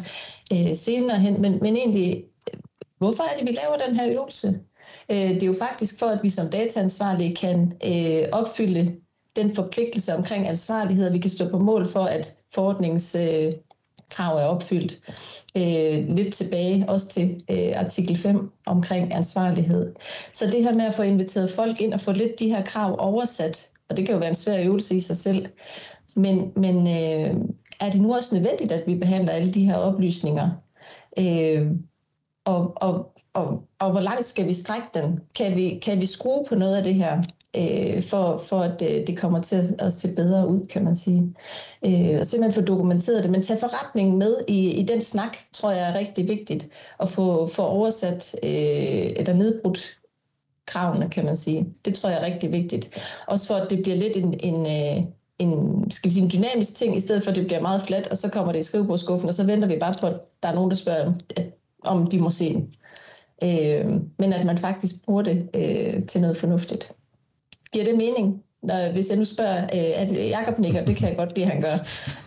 øh, 0.53 0.75
senere 0.75 1.19
hen. 1.19 1.41
Men, 1.41 1.59
men 1.61 1.77
egentlig, 1.77 2.25
hvorfor 2.99 3.23
er 3.23 3.37
det, 3.39 3.47
vi 3.47 3.53
laver 3.53 3.87
den 3.87 3.97
her 3.97 4.13
øvelse? 4.15 4.61
Øh, 5.11 5.35
det 5.35 5.43
er 5.43 5.47
jo 5.47 5.55
faktisk 5.59 5.99
for, 5.99 6.07
at 6.07 6.23
vi 6.23 6.31
som 6.31 6.51
dataansvarlige 6.51 7.35
kan 7.35 7.73
øh, 7.85 8.29
opfylde 8.33 8.97
den 9.37 9.55
forpligtelse 9.55 10.15
omkring 10.15 10.49
ansvarlighed, 10.49 11.07
at 11.07 11.13
vi 11.13 11.19
kan 11.19 11.31
stå 11.31 11.49
på 11.49 11.59
mål 11.59 11.87
for, 11.87 12.05
at 12.05 12.37
forordningens 12.55 13.15
øh, 13.15 13.53
krav 14.11 14.37
er 14.37 14.45
opfyldt. 14.45 14.99
Øh, 15.57 16.17
lidt 16.17 16.35
tilbage 16.35 16.85
også 16.89 17.09
til 17.09 17.41
øh, 17.51 17.73
artikel 17.77 18.17
5 18.17 18.51
omkring 18.67 19.15
ansvarlighed. 19.15 19.93
Så 20.33 20.47
det 20.47 20.63
her 20.63 20.75
med 20.75 20.85
at 20.85 20.95
få 20.95 21.03
inviteret 21.03 21.51
folk 21.51 21.81
ind 21.81 21.95
og 21.95 22.01
få 22.01 22.13
lidt 22.13 22.41
de 22.41 22.49
her 22.49 22.65
krav 22.65 22.97
oversat, 22.99 23.71
og 23.89 23.97
det 23.97 24.07
kan 24.07 24.13
jo 24.13 24.19
være 24.19 24.29
en 24.29 24.35
svær 24.35 24.65
øvelse 24.65 24.97
i 24.97 25.01
sig 25.01 25.17
selv, 25.17 25.47
men, 26.17 26.53
men 26.57 26.77
øh, 26.87 27.37
er 27.81 27.91
det 27.91 28.01
nu 28.01 28.15
også 28.15 28.35
nødvendigt, 28.35 28.73
at 28.73 28.87
vi 28.87 28.95
behandler 28.95 29.33
alle 29.33 29.51
de 29.51 29.65
her 29.65 29.75
oplysninger? 29.75 30.51
Øh, 31.19 31.71
og, 32.45 32.73
og, 32.77 33.13
og, 33.33 33.63
og 33.79 33.91
hvor 33.91 34.01
langt 34.01 34.25
skal 34.25 34.47
vi 34.47 34.55
strække 34.55 34.89
den? 34.95 35.21
Kan 35.37 35.57
vi, 35.57 35.81
kan 35.83 36.01
vi 36.01 36.07
skrue 36.07 36.45
på 36.49 36.55
noget 36.55 36.77
af 36.77 36.83
det 36.85 36.95
her? 36.95 37.23
Øh, 37.57 38.03
for, 38.03 38.39
for 38.39 38.61
at 38.61 38.83
øh, 38.83 39.07
det 39.07 39.19
kommer 39.19 39.41
til 39.41 39.57
at, 39.57 39.75
at 39.79 39.93
se 39.93 40.15
bedre 40.15 40.49
ud, 40.49 40.67
kan 40.67 40.85
man 40.85 40.95
sige. 40.95 41.35
Øh, 41.87 42.19
og 42.19 42.27
simpelthen 42.27 42.63
få 42.63 42.67
dokumenteret 42.67 43.23
det, 43.23 43.31
men 43.31 43.43
tage 43.43 43.61
forretningen 43.61 44.19
med 44.19 44.37
i, 44.49 44.71
i 44.71 44.83
den 44.83 45.01
snak, 45.01 45.37
tror 45.53 45.71
jeg 45.71 45.91
er 45.91 45.99
rigtig 45.99 46.29
vigtigt, 46.29 46.69
at 47.01 47.09
få, 47.09 47.47
få 47.47 47.63
oversat 47.63 48.35
øh, 48.43 48.51
eller 49.17 49.33
nedbrudt 49.33 49.97
kravene, 50.67 51.11
kan 51.11 51.25
man 51.25 51.37
sige. 51.37 51.67
Det 51.85 51.95
tror 51.95 52.09
jeg 52.09 52.19
er 52.19 52.27
rigtig 52.27 52.53
vigtigt. 52.53 53.01
Også 53.27 53.47
for, 53.47 53.55
at 53.55 53.71
det 53.71 53.83
bliver 53.83 53.97
lidt 53.97 54.17
en, 54.17 54.35
en, 54.41 54.67
øh, 54.67 55.05
en, 55.39 55.91
skal 55.91 56.09
vi 56.09 56.15
sige, 56.15 56.25
en 56.25 56.31
dynamisk 56.31 56.75
ting, 56.75 56.97
i 56.97 57.01
stedet 57.01 57.23
for 57.23 57.31
at 57.31 57.37
det 57.37 57.47
bliver 57.47 57.63
meget 57.63 57.83
fladt, 57.83 58.09
og 58.09 58.17
så 58.17 58.29
kommer 58.29 58.53
det 58.53 58.59
i 58.59 58.63
skrivebordskuffen, 58.63 59.29
og 59.29 59.35
så 59.35 59.45
venter 59.45 59.69
vi 59.69 59.79
bare 59.79 59.95
på, 60.01 60.07
at 60.07 60.17
der 60.43 60.49
er 60.49 60.55
nogen, 60.55 60.71
der 60.71 60.77
spørger, 60.77 61.15
om 61.85 62.07
de 62.07 62.19
må 62.19 62.31
se 62.31 62.55
den. 62.55 62.73
Øh, 63.43 64.01
men 64.19 64.33
at 64.33 64.45
man 64.45 64.59
faktisk 64.59 65.05
bruger 65.05 65.23
det 65.23 65.49
øh, 65.55 66.07
til 66.07 66.21
noget 66.21 66.37
fornuftigt. 66.37 66.93
Giver 67.73 67.85
det 67.85 67.97
mening? 67.97 68.43
Når, 68.63 68.93
hvis 68.93 69.09
jeg 69.09 69.19
nu 69.19 69.25
spørger, 69.25 69.63
øh, 69.63 70.03
at 70.03 70.13
Jacob 70.13 70.59
nikker, 70.59 70.85
det 70.85 70.97
kan 70.97 71.09
jeg 71.09 71.17
godt 71.17 71.37
det 71.37 71.47
han 71.47 71.61
gør. 71.61 71.77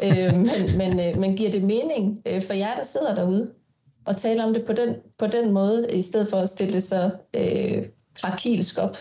Øh, 0.03 0.33
men, 0.37 0.77
men, 0.77 0.99
øh, 0.99 1.19
men 1.19 1.37
giver 1.37 1.51
det 1.51 1.63
mening 1.63 2.21
øh, 2.25 2.41
for 2.41 2.53
jer, 2.53 2.75
der 2.75 2.83
sidder 2.83 3.15
derude, 3.15 3.51
og 4.05 4.17
tale 4.17 4.43
om 4.43 4.53
det 4.53 4.65
på 4.65 4.73
den, 4.73 4.95
på 5.17 5.27
den 5.27 5.51
måde, 5.51 5.87
i 5.93 6.01
stedet 6.01 6.27
for 6.29 6.37
at 6.37 6.49
stille 6.49 6.73
det 6.73 6.83
så 6.83 7.11
øh, 7.33 7.85
krakilsk 8.13 8.77
op? 8.77 8.97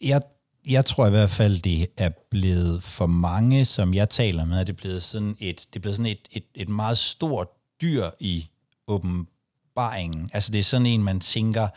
Jeg, 0.00 0.22
jeg 0.66 0.84
tror 0.84 1.06
i 1.06 1.10
hvert 1.10 1.30
fald, 1.30 1.62
det 1.62 1.90
er 1.96 2.10
blevet 2.30 2.82
for 2.82 3.06
mange, 3.06 3.64
som 3.64 3.94
jeg 3.94 4.10
taler 4.10 4.44
med, 4.44 4.58
det 4.58 4.68
er 4.68 4.76
blevet 4.76 5.02
sådan 5.02 5.36
et, 5.40 5.66
det 5.72 5.76
er 5.76 5.80
blevet 5.80 5.96
sådan 5.96 6.12
et, 6.12 6.28
et, 6.30 6.44
et 6.54 6.68
meget 6.68 6.98
stort 6.98 7.48
dyr 7.82 8.10
i 8.20 8.48
åbenbaringen. 8.86 10.30
Altså 10.32 10.52
det 10.52 10.58
er 10.58 10.62
sådan 10.62 10.86
en, 10.86 11.04
man 11.04 11.20
tænker, 11.20 11.68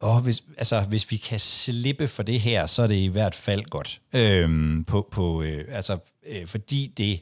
og 0.00 0.20
hvis, 0.20 0.44
altså, 0.58 0.80
hvis 0.80 1.10
vi 1.10 1.16
kan 1.16 1.40
slippe 1.40 2.08
for 2.08 2.22
det 2.22 2.40
her, 2.40 2.66
så 2.66 2.82
er 2.82 2.86
det 2.86 2.94
i 2.94 3.06
hvert 3.06 3.34
fald 3.34 3.64
godt. 3.64 4.00
Øhm, 4.12 4.84
på, 4.84 5.08
på, 5.10 5.42
øh, 5.42 5.64
altså, 5.68 5.98
øh, 6.26 6.46
fordi 6.46 6.86
det 6.96 7.20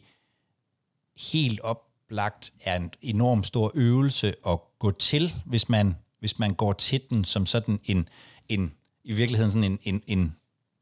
helt 1.17 1.61
oplagt 1.61 2.53
er 2.61 2.77
en 2.77 2.91
enorm 3.03 3.45
stor 3.45 3.73
øvelse 3.75 4.35
at 4.47 4.59
gå 4.79 4.91
til, 4.91 5.35
hvis 5.45 5.69
man, 5.69 5.97
hvis 6.21 6.39
man 6.39 6.55
går 6.55 6.73
til 6.73 7.01
den 7.11 7.25
som 7.25 7.47
sådan 7.47 7.81
en, 7.85 8.09
en 8.49 8.73
i 9.05 9.13
virkeligheden 9.13 9.53
sådan 9.53 9.73
en, 9.73 9.79
en, 9.83 10.03
en, 10.07 10.37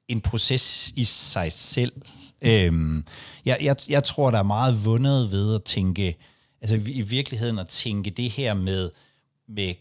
en 0.09 0.21
proces 0.21 0.93
i 0.97 1.05
sig 1.05 1.53
selv. 1.53 1.93
Øhm, 2.43 3.07
jeg, 3.45 3.59
jeg, 3.61 3.77
jeg 3.89 4.05
tror, 4.05 4.31
der 4.31 4.39
er 4.39 4.43
meget 4.43 4.85
vundet 4.85 5.33
ved 5.33 5.55
at 5.55 5.65
tænke, 5.65 6.17
altså 6.61 6.77
i 6.77 7.03
virkeligheden 7.03 7.59
at 7.59 7.69
tænke 7.69 8.11
det 8.11 8.31
her 8.31 8.55
med, 8.55 8.91
med 9.49 9.75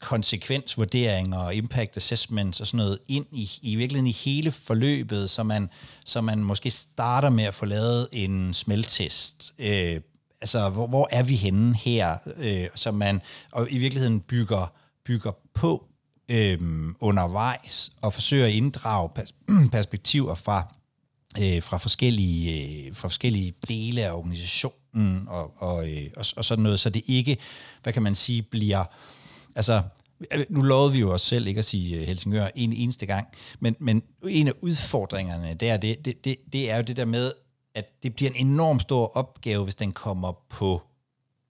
konsekvensvurderinger 0.00 1.38
og 1.38 1.54
impact 1.54 1.96
assessments 1.96 2.60
og 2.60 2.66
sådan 2.66 2.78
noget 2.78 2.98
ind 3.08 3.26
i, 3.32 3.50
i 3.62 3.76
virkeligheden 3.76 4.06
i 4.06 4.12
hele 4.12 4.52
forløbet, 4.52 5.30
så 5.30 5.42
man, 5.42 5.70
så 6.04 6.20
man 6.20 6.38
måske 6.38 6.70
starter 6.70 7.30
med 7.30 7.44
at 7.44 7.54
få 7.54 7.66
lavet 7.66 8.08
en 8.12 8.54
smeltest. 8.54 9.52
Øh, 9.58 10.00
altså, 10.40 10.68
hvor, 10.68 10.86
hvor 10.86 11.08
er 11.10 11.22
vi 11.22 11.34
henne 11.34 11.76
her? 11.76 12.16
Øh, 12.36 12.68
så 12.74 12.90
man 12.92 13.20
og 13.52 13.66
i 13.70 13.78
virkeligheden 13.78 14.20
bygger, 14.20 14.72
bygger 15.04 15.32
på 15.54 15.86
øh, 16.28 16.58
undervejs 17.00 17.90
og 18.02 18.12
forsøger 18.12 18.46
at 18.46 18.52
inddrage 18.52 19.10
perspektiver 19.72 20.34
fra 20.34 20.74
øh, 21.38 21.62
fra 21.62 21.76
forskellige 21.76 22.86
øh, 22.86 22.94
fra 22.94 23.08
forskellige 23.08 23.54
dele 23.68 24.04
af 24.04 24.12
organisationen 24.12 25.28
og, 25.28 25.52
og, 25.56 25.90
øh, 25.90 26.10
og, 26.16 26.24
og 26.36 26.44
sådan 26.44 26.62
noget, 26.62 26.80
så 26.80 26.90
det 26.90 27.02
ikke, 27.06 27.36
hvad 27.82 27.92
kan 27.92 28.02
man 28.02 28.14
sige, 28.14 28.42
bliver 28.42 28.84
altså, 29.56 29.82
nu 30.48 30.62
lovede 30.62 30.92
vi 30.92 30.98
jo 31.00 31.12
os 31.12 31.22
selv 31.22 31.46
ikke 31.46 31.58
at 31.58 31.64
sige 31.64 31.96
øh, 31.96 32.06
Helsingør 32.06 32.48
en 32.54 32.72
eneste 32.72 33.06
gang, 33.06 33.28
men, 33.60 33.76
men 33.78 34.02
en 34.28 34.48
af 34.48 34.52
udfordringerne, 34.60 35.54
der, 35.54 35.76
det, 35.76 36.04
det, 36.04 36.24
det, 36.24 36.36
det 36.52 36.70
er 36.70 36.76
jo 36.76 36.82
det 36.82 36.96
der 36.96 37.04
med, 37.04 37.32
at 37.74 38.02
det 38.02 38.14
bliver 38.14 38.30
en 38.30 38.46
enorm 38.46 38.80
stor 38.80 39.16
opgave, 39.16 39.64
hvis 39.64 39.74
den 39.74 39.92
kommer 39.92 40.32
på, 40.48 40.82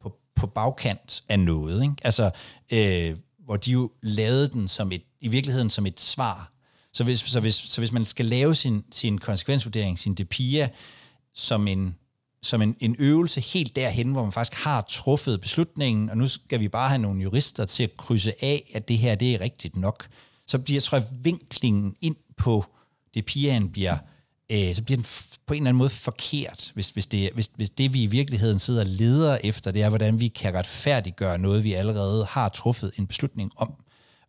på, 0.02 0.19
på 0.37 0.47
bagkant 0.47 1.23
af 1.28 1.40
noget. 1.40 1.83
Ikke? 1.83 1.95
Altså, 2.04 2.30
øh, 2.73 3.16
hvor 3.38 3.57
de 3.57 3.71
jo 3.71 3.90
lavede 4.02 4.49
den 4.49 4.69
som 4.69 4.92
et, 4.92 5.02
i 5.21 5.28
virkeligheden 5.28 5.71
som 5.71 5.87
et 5.87 6.00
svar. 6.00 6.52
Så 6.92 7.04
hvis, 7.04 7.21
så 7.21 7.40
hvis, 7.40 7.54
så 7.54 7.80
hvis 7.80 7.92
man 7.92 8.04
skal 8.04 8.26
lave 8.26 8.54
sin, 8.54 8.85
sin 8.92 9.19
konsekvensvurdering, 9.19 9.99
sin 9.99 10.14
DPIA, 10.14 10.69
som 11.35 11.69
en 11.69 11.97
som 12.42 12.62
en, 12.62 12.76
en 12.80 12.97
øvelse 12.99 13.40
helt 13.40 13.76
derhen, 13.76 14.12
hvor 14.12 14.23
man 14.23 14.32
faktisk 14.32 14.62
har 14.62 14.80
truffet 14.80 15.40
beslutningen, 15.40 16.11
og 16.11 16.16
nu 16.16 16.28
skal 16.28 16.61
vi 16.61 16.68
bare 16.68 16.88
have 16.88 17.02
nogle 17.02 17.23
jurister 17.23 17.64
til 17.64 17.82
at 17.82 17.97
krydse 17.97 18.44
af, 18.44 18.70
at 18.75 18.88
det 18.88 18.99
her 18.99 19.14
det 19.14 19.35
er 19.35 19.40
rigtigt 19.40 19.76
nok. 19.76 20.09
Så 20.47 20.59
bliver, 20.59 20.80
tror 20.80 20.99
jeg, 20.99 21.06
vinklingen 21.23 21.97
ind 22.00 22.16
på 22.37 22.64
det 23.14 23.25
pigen 23.25 23.70
bliver, 23.70 23.97
øh, 24.52 24.75
så 24.75 24.82
bliver 24.82 24.97
den 24.97 25.06
på 25.47 25.54
en 25.54 25.62
eller 25.62 25.68
anden 25.68 25.78
måde 25.78 25.90
forkert, 25.90 26.70
hvis, 26.75 26.90
hvis, 26.90 27.06
det, 27.06 27.30
hvis, 27.35 27.50
hvis 27.56 27.70
det 27.70 27.92
vi 27.92 28.02
i 28.02 28.06
virkeligheden 28.06 28.59
sidder 28.59 28.80
og 28.80 28.87
leder 28.87 29.38
efter, 29.44 29.70
det 29.70 29.82
er, 29.82 29.88
hvordan 29.88 30.20
vi 30.20 30.28
kan 30.28 30.54
retfærdiggøre 30.54 31.38
noget, 31.38 31.64
vi 31.64 31.73
allerede 31.73 32.25
har 32.25 32.49
truffet 32.49 32.92
en 32.99 33.06
beslutning 33.06 33.52
om. 33.56 33.75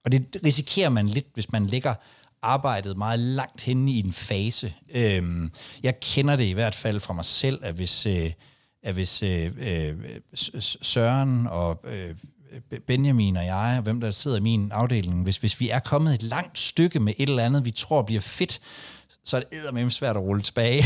Og 0.06 0.12
det 0.12 0.38
risikerer 0.46 0.90
man 0.90 1.10
lidt, 1.10 1.28
hvis 1.34 1.52
man 1.52 1.68
lægger 1.68 1.94
arbejdet 2.42 2.98
meget 2.98 3.20
langt 3.20 3.62
henne 3.62 3.92
i 3.92 4.00
en 4.00 4.14
fase. 4.14 4.74
Øhm, 4.94 5.52
jeg 5.84 6.00
kender 6.00 6.36
det 6.36 6.46
i 6.46 6.52
hvert 6.52 6.76
fald 6.76 7.00
fra 7.00 7.14
mig 7.14 7.26
selv, 7.26 7.60
at 7.64 7.76
hvis, 7.76 8.06
øh, 8.06 8.32
at 8.84 8.94
hvis 8.94 9.24
øh, 9.24 9.52
øh, 9.60 9.96
Søren 10.82 11.48
og 11.48 11.84
øh, 11.84 12.16
Benjamin 12.88 13.38
og 13.38 13.46
jeg, 13.46 13.74
og 13.78 13.84
hvem 13.84 14.02
der 14.02 14.12
sidder 14.12 14.38
i 14.38 14.42
min 14.42 14.72
afdeling, 14.72 15.24
hvis, 15.24 15.38
hvis 15.38 15.60
vi 15.60 15.70
er 15.70 15.80
kommet 15.80 16.14
et 16.14 16.24
langt 16.24 16.60
stykke 16.60 17.00
med 17.00 17.14
et 17.18 17.30
eller 17.30 17.46
andet, 17.46 17.66
vi 17.66 17.72
tror 17.72 18.02
bliver 18.02 18.22
fedt, 18.22 18.62
så 19.26 19.38
er 19.38 19.42
det 19.66 19.74
med 19.74 19.90
svært 19.90 20.16
at 20.16 20.22
rulle 20.22 20.42
tilbage 20.42 20.84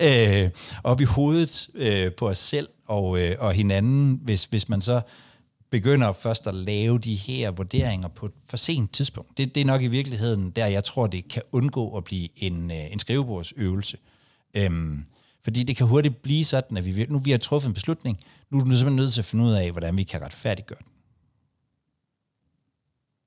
øh, 0.44 0.50
op 0.84 1.00
i 1.00 1.04
hovedet 1.04 1.68
øh, 1.74 2.12
på 2.12 2.28
os 2.28 2.38
selv 2.38 2.68
og, 2.86 3.20
øh, 3.20 3.36
og 3.38 3.52
hinanden, 3.52 4.20
hvis, 4.22 4.44
hvis 4.44 4.68
man 4.68 4.80
så 4.80 5.00
begynder 5.72 6.12
først 6.12 6.46
at 6.46 6.54
lave 6.54 6.98
de 6.98 7.14
her 7.14 7.50
vurderinger 7.50 8.08
på 8.08 8.26
et 8.26 8.32
for 8.46 8.56
sent 8.56 8.92
tidspunkt. 8.92 9.38
Det, 9.38 9.54
det 9.54 9.60
er 9.60 9.64
nok 9.64 9.82
i 9.82 9.86
virkeligheden 9.86 10.50
der, 10.50 10.66
jeg 10.66 10.84
tror, 10.84 11.06
det 11.06 11.28
kan 11.28 11.42
undgå 11.52 11.96
at 11.96 12.04
blive 12.04 12.28
en, 12.36 12.70
øh, 12.70 12.92
en 12.92 12.98
skrivebordsøvelse. 12.98 13.98
Øhm, 14.54 15.04
fordi 15.44 15.62
det 15.62 15.76
kan 15.76 15.86
hurtigt 15.86 16.22
blive 16.22 16.44
sådan, 16.44 16.76
at 16.76 16.84
vi, 16.86 17.06
nu 17.08 17.18
vi 17.18 17.30
har 17.30 17.38
truffet 17.38 17.68
en 17.68 17.74
beslutning, 17.74 18.20
nu 18.50 18.58
er 18.58 18.64
du 18.64 18.70
simpelthen 18.70 18.96
nødt 18.96 19.12
til 19.12 19.20
at 19.20 19.24
finde 19.24 19.44
ud 19.44 19.52
af, 19.52 19.70
hvordan 19.70 19.96
vi 19.96 20.02
kan 20.02 20.22
retfærdiggøre 20.22 20.78
den. 20.78 20.92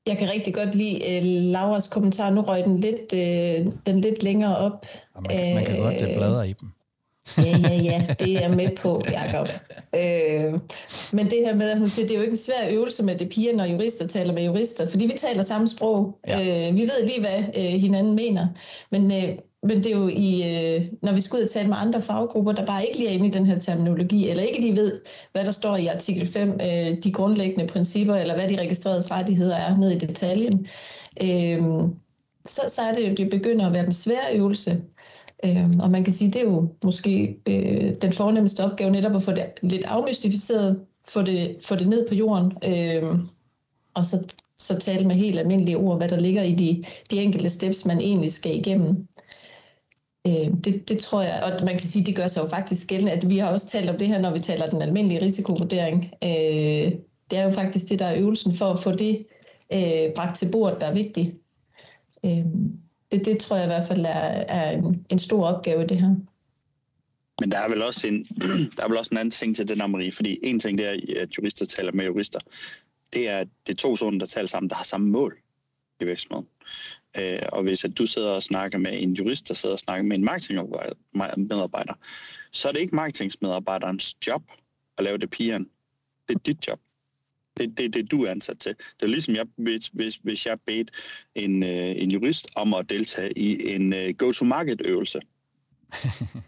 Jeg 0.06 0.18
kan 0.18 0.30
rigtig 0.30 0.54
godt 0.54 0.76
lide 0.76 0.96
uh, 0.96 1.52
Lauras 1.52 1.88
kommentar. 1.88 2.30
Nu 2.30 2.42
røg 2.42 2.66
den 2.66 2.80
lidt, 2.80 3.14
uh, 3.14 3.74
den 3.86 4.02
lidt 4.02 4.24
længere 4.24 4.58
op. 4.58 4.86
Og 5.14 5.24
man, 5.24 5.38
kan, 5.38 5.56
man 5.56 5.66
kan 5.66 5.78
godt 5.78 6.02
uh, 6.02 6.16
bladre 6.16 6.50
i 6.50 6.54
dem. 6.54 6.75
Ja, 7.38 7.58
ja, 7.70 7.76
ja, 7.84 8.04
det 8.20 8.36
er 8.36 8.40
jeg 8.40 8.50
med 8.50 8.70
på, 8.76 9.02
Jacob. 9.12 9.48
Øh, 9.96 10.60
men 11.14 11.26
det 11.26 11.40
her 11.46 11.56
med, 11.56 11.70
at 11.70 11.78
hun 11.78 11.88
siger, 11.88 12.08
det 12.08 12.14
er 12.14 12.18
jo 12.18 12.24
ikke 12.24 12.32
en 12.32 12.38
svær 12.38 12.70
øvelse 12.72 13.04
med 13.04 13.18
det 13.18 13.30
piger, 13.30 13.56
når 13.56 13.66
jurister 13.66 14.08
taler 14.08 14.34
med 14.34 14.44
jurister, 14.44 14.90
fordi 14.90 15.06
vi 15.06 15.14
taler 15.18 15.42
samme 15.42 15.68
sprog. 15.68 16.20
Ja. 16.28 16.70
Øh, 16.70 16.78
vi 16.78 16.82
ved 16.82 17.08
lige, 17.08 17.20
hvad 17.20 17.44
øh, 17.58 17.82
hinanden 17.82 18.16
mener. 18.16 18.48
Men, 18.92 19.12
øh, 19.12 19.38
men 19.64 19.78
det 19.78 19.86
er 19.86 19.98
jo, 19.98 20.08
i, 20.08 20.56
øh, 20.56 20.86
når 21.02 21.14
vi 21.14 21.22
skal 21.22 21.38
ud 21.38 21.44
og 21.44 21.50
tale 21.50 21.68
med 21.68 21.78
andre 21.80 22.02
faggrupper, 22.02 22.52
der 22.52 22.66
bare 22.66 22.86
ikke 22.86 23.00
lige 23.00 23.10
er 23.10 23.14
inde 23.14 23.28
i 23.28 23.32
den 23.32 23.46
her 23.46 23.60
terminologi, 23.60 24.30
eller 24.30 24.44
ikke 24.44 24.62
lige 24.62 24.76
ved, 24.76 25.02
hvad 25.32 25.46
der 25.46 25.52
står 25.52 25.76
i 25.76 25.88
artikel 25.88 26.28
5, 26.28 26.50
øh, 26.50 26.98
de 27.04 27.12
grundlæggende 27.12 27.68
principper, 27.68 28.16
eller 28.16 28.36
hvad 28.36 28.50
de 28.50 28.62
registrerede 28.62 29.14
rettigheder 29.14 29.56
er 29.56 29.78
ned 29.78 29.92
i 29.92 29.98
detaljen, 29.98 30.68
øh, 31.22 31.62
så, 32.46 32.62
så 32.68 32.82
er 32.82 32.94
det 32.94 33.10
jo, 33.10 33.14
det 33.14 33.30
begynder 33.30 33.68
at 33.68 33.74
være 33.74 33.84
den 33.84 33.92
svære 33.92 34.36
øvelse. 34.36 34.82
Øh, 35.46 35.70
og 35.80 35.92
man 35.92 36.04
kan 36.04 36.14
sige, 36.14 36.32
det 36.32 36.42
er 36.42 36.46
jo 36.46 36.70
måske 36.84 37.38
øh, 37.46 37.94
den 38.02 38.12
fornemmeste 38.12 38.64
opgave 38.64 38.92
netop 38.92 39.16
at 39.16 39.22
få 39.22 39.32
det 39.32 39.46
lidt 39.62 39.86
afmystificeret, 39.86 40.80
få 41.08 41.22
det, 41.22 41.58
få 41.64 41.76
det 41.76 41.88
ned 41.88 42.08
på 42.08 42.16
jorden, 42.16 42.52
øh, 42.64 43.20
og 43.94 44.06
så, 44.06 44.24
så 44.58 44.80
tale 44.80 45.08
med 45.08 45.16
helt 45.16 45.40
almindelige 45.40 45.78
ord, 45.78 45.98
hvad 45.98 46.10
der 46.10 46.20
ligger 46.20 46.44
i 46.44 46.56
de, 46.56 46.84
de 47.12 47.22
enkelte 47.22 47.50
steps, 47.50 47.86
man 47.86 48.02
egentlig 48.02 48.32
skal 48.32 48.58
igennem. 48.58 49.08
Øh, 50.28 50.56
det, 50.64 50.90
det 50.90 50.98
tror 50.98 51.22
jeg, 51.22 51.44
og 51.44 51.66
man 51.66 51.78
kan 51.78 51.88
sige, 51.88 52.06
det 52.06 52.16
gør 52.16 52.28
sig 52.28 52.42
jo 52.42 52.48
faktisk 52.48 52.88
gældende, 52.88 53.12
at 53.12 53.30
vi 53.30 53.38
har 53.38 53.52
også 53.52 53.68
talt 53.68 53.90
om 53.90 53.98
det 53.98 54.08
her, 54.08 54.20
når 54.20 54.32
vi 54.32 54.40
taler 54.40 54.70
den 54.70 54.82
almindelige 54.82 55.26
risikovurdering. 55.26 56.12
Øh, 56.24 56.92
det 57.32 57.40
er 57.40 57.44
jo 57.44 57.52
faktisk 57.52 57.90
det, 57.90 58.00
der 58.00 58.06
er 58.06 58.20
øvelsen 58.20 58.54
for 58.54 58.66
at 58.66 58.80
få 58.80 58.92
det 58.92 59.26
øh, 59.74 60.14
bragt 60.16 60.38
til 60.38 60.52
bordet, 60.52 60.82
der 60.82 60.88
er 60.88 60.94
vigtigt. 60.94 61.36
Øh, 62.26 62.46
det, 63.12 63.26
det 63.26 63.40
tror 63.40 63.56
jeg 63.56 63.66
i 63.66 63.68
hvert 63.68 63.88
fald 63.88 64.06
er, 64.06 64.46
er 64.48 64.72
en, 64.72 65.06
en 65.10 65.20
stor 65.20 65.48
opgave 65.48 65.88
det 65.88 66.02
her. 66.02 66.16
Men 67.40 67.52
der 67.52 67.58
er 67.58 67.70
vel 67.70 67.82
også 67.82 68.08
en, 68.08 68.24
der 68.78 68.84
er 68.84 68.88
vel 68.88 68.98
også 68.98 69.10
en 69.12 69.18
anden 69.18 69.32
ting 69.32 69.56
til 69.56 69.68
den 69.68 69.92
Marie, 69.92 70.12
fordi 70.12 70.40
en 70.44 70.60
ting 70.60 70.78
det 70.78 70.86
er, 70.86 71.22
at 71.22 71.38
jurister 71.38 71.66
taler 71.66 71.92
med 71.92 72.06
jurister. 72.06 72.40
Det 73.14 73.30
er, 73.30 73.44
det 73.68 73.74
er 73.74 73.78
to 73.78 73.98
zoner, 73.98 74.20
der 74.20 74.26
taler 74.26 74.48
sammen, 74.48 74.70
der 74.70 74.76
har 74.76 74.84
samme 74.84 75.10
mål 75.10 75.38
i 76.00 76.06
virksomheden. 76.06 76.48
Øh, 77.18 77.40
og 77.52 77.64
hvis 77.64 77.86
at 77.86 77.98
du 77.98 78.08
sidder 78.08 78.32
og 78.32 78.44
snakker 78.44 78.78
med 78.78 78.92
en 78.94 79.14
jurist, 79.14 79.48
der 79.48 79.54
sidder 79.54 79.76
og 79.76 79.80
snakker 79.80 80.04
med 80.04 80.18
en 80.18 80.24
marketingmedarbejder, 80.24 81.94
så 82.52 82.68
er 82.68 82.72
det 82.72 82.80
ikke 82.80 82.96
marketingsmedarbejderens 82.96 84.16
job 84.28 84.44
at 84.98 85.04
lave 85.04 85.18
det 85.18 85.30
pigeren. 85.30 85.70
Det 86.28 86.36
er 86.36 86.40
dit 86.40 86.68
job. 86.68 86.80
Det 87.58 87.64
er 87.64 87.68
det, 87.78 87.94
det, 87.94 88.12
du 88.12 88.24
er 88.24 88.32
ansat 88.32 88.60
til. 88.60 88.76
Det 88.76 89.04
er 89.04 89.08
ligesom, 89.08 89.36
jeg, 89.36 89.46
hvis, 89.56 89.88
hvis, 89.88 90.16
hvis 90.16 90.46
jeg 90.46 90.58
bedte 90.68 90.94
en, 91.36 91.64
øh, 91.64 92.02
en 92.02 92.12
jurist 92.12 92.48
om 92.56 92.74
at 92.74 92.90
deltage 92.90 93.38
i 93.38 93.76
en 93.76 93.94
uh, 93.94 94.10
go-to-market-øvelse. 94.18 95.20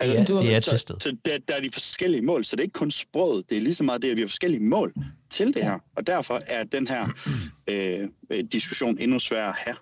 Altså, 0.00 0.34
ja, 0.34 0.40
det 0.40 0.54
er 0.54 0.60
testet. 0.60 1.02
Så, 1.02 1.08
så 1.10 1.16
der, 1.24 1.38
der 1.48 1.54
er 1.54 1.60
de 1.60 1.70
forskellige 1.72 2.22
mål, 2.22 2.44
så 2.44 2.56
det 2.56 2.60
er 2.60 2.64
ikke 2.64 2.72
kun 2.72 2.90
sproget, 2.90 3.50
det 3.50 3.56
er 3.56 3.60
lige 3.60 3.74
så 3.74 3.84
meget 3.84 4.02
det, 4.02 4.10
at 4.10 4.16
vi 4.16 4.20
har 4.20 4.28
forskellige 4.28 4.62
mål 4.62 4.94
til 5.30 5.54
det 5.54 5.64
her, 5.64 5.78
og 5.96 6.06
derfor 6.06 6.40
er 6.46 6.64
den 6.64 6.86
her 6.86 7.06
øh, 7.70 8.08
diskussion 8.52 8.98
endnu 8.98 9.18
sværere 9.18 9.48
at 9.48 9.54
have. 9.58 9.76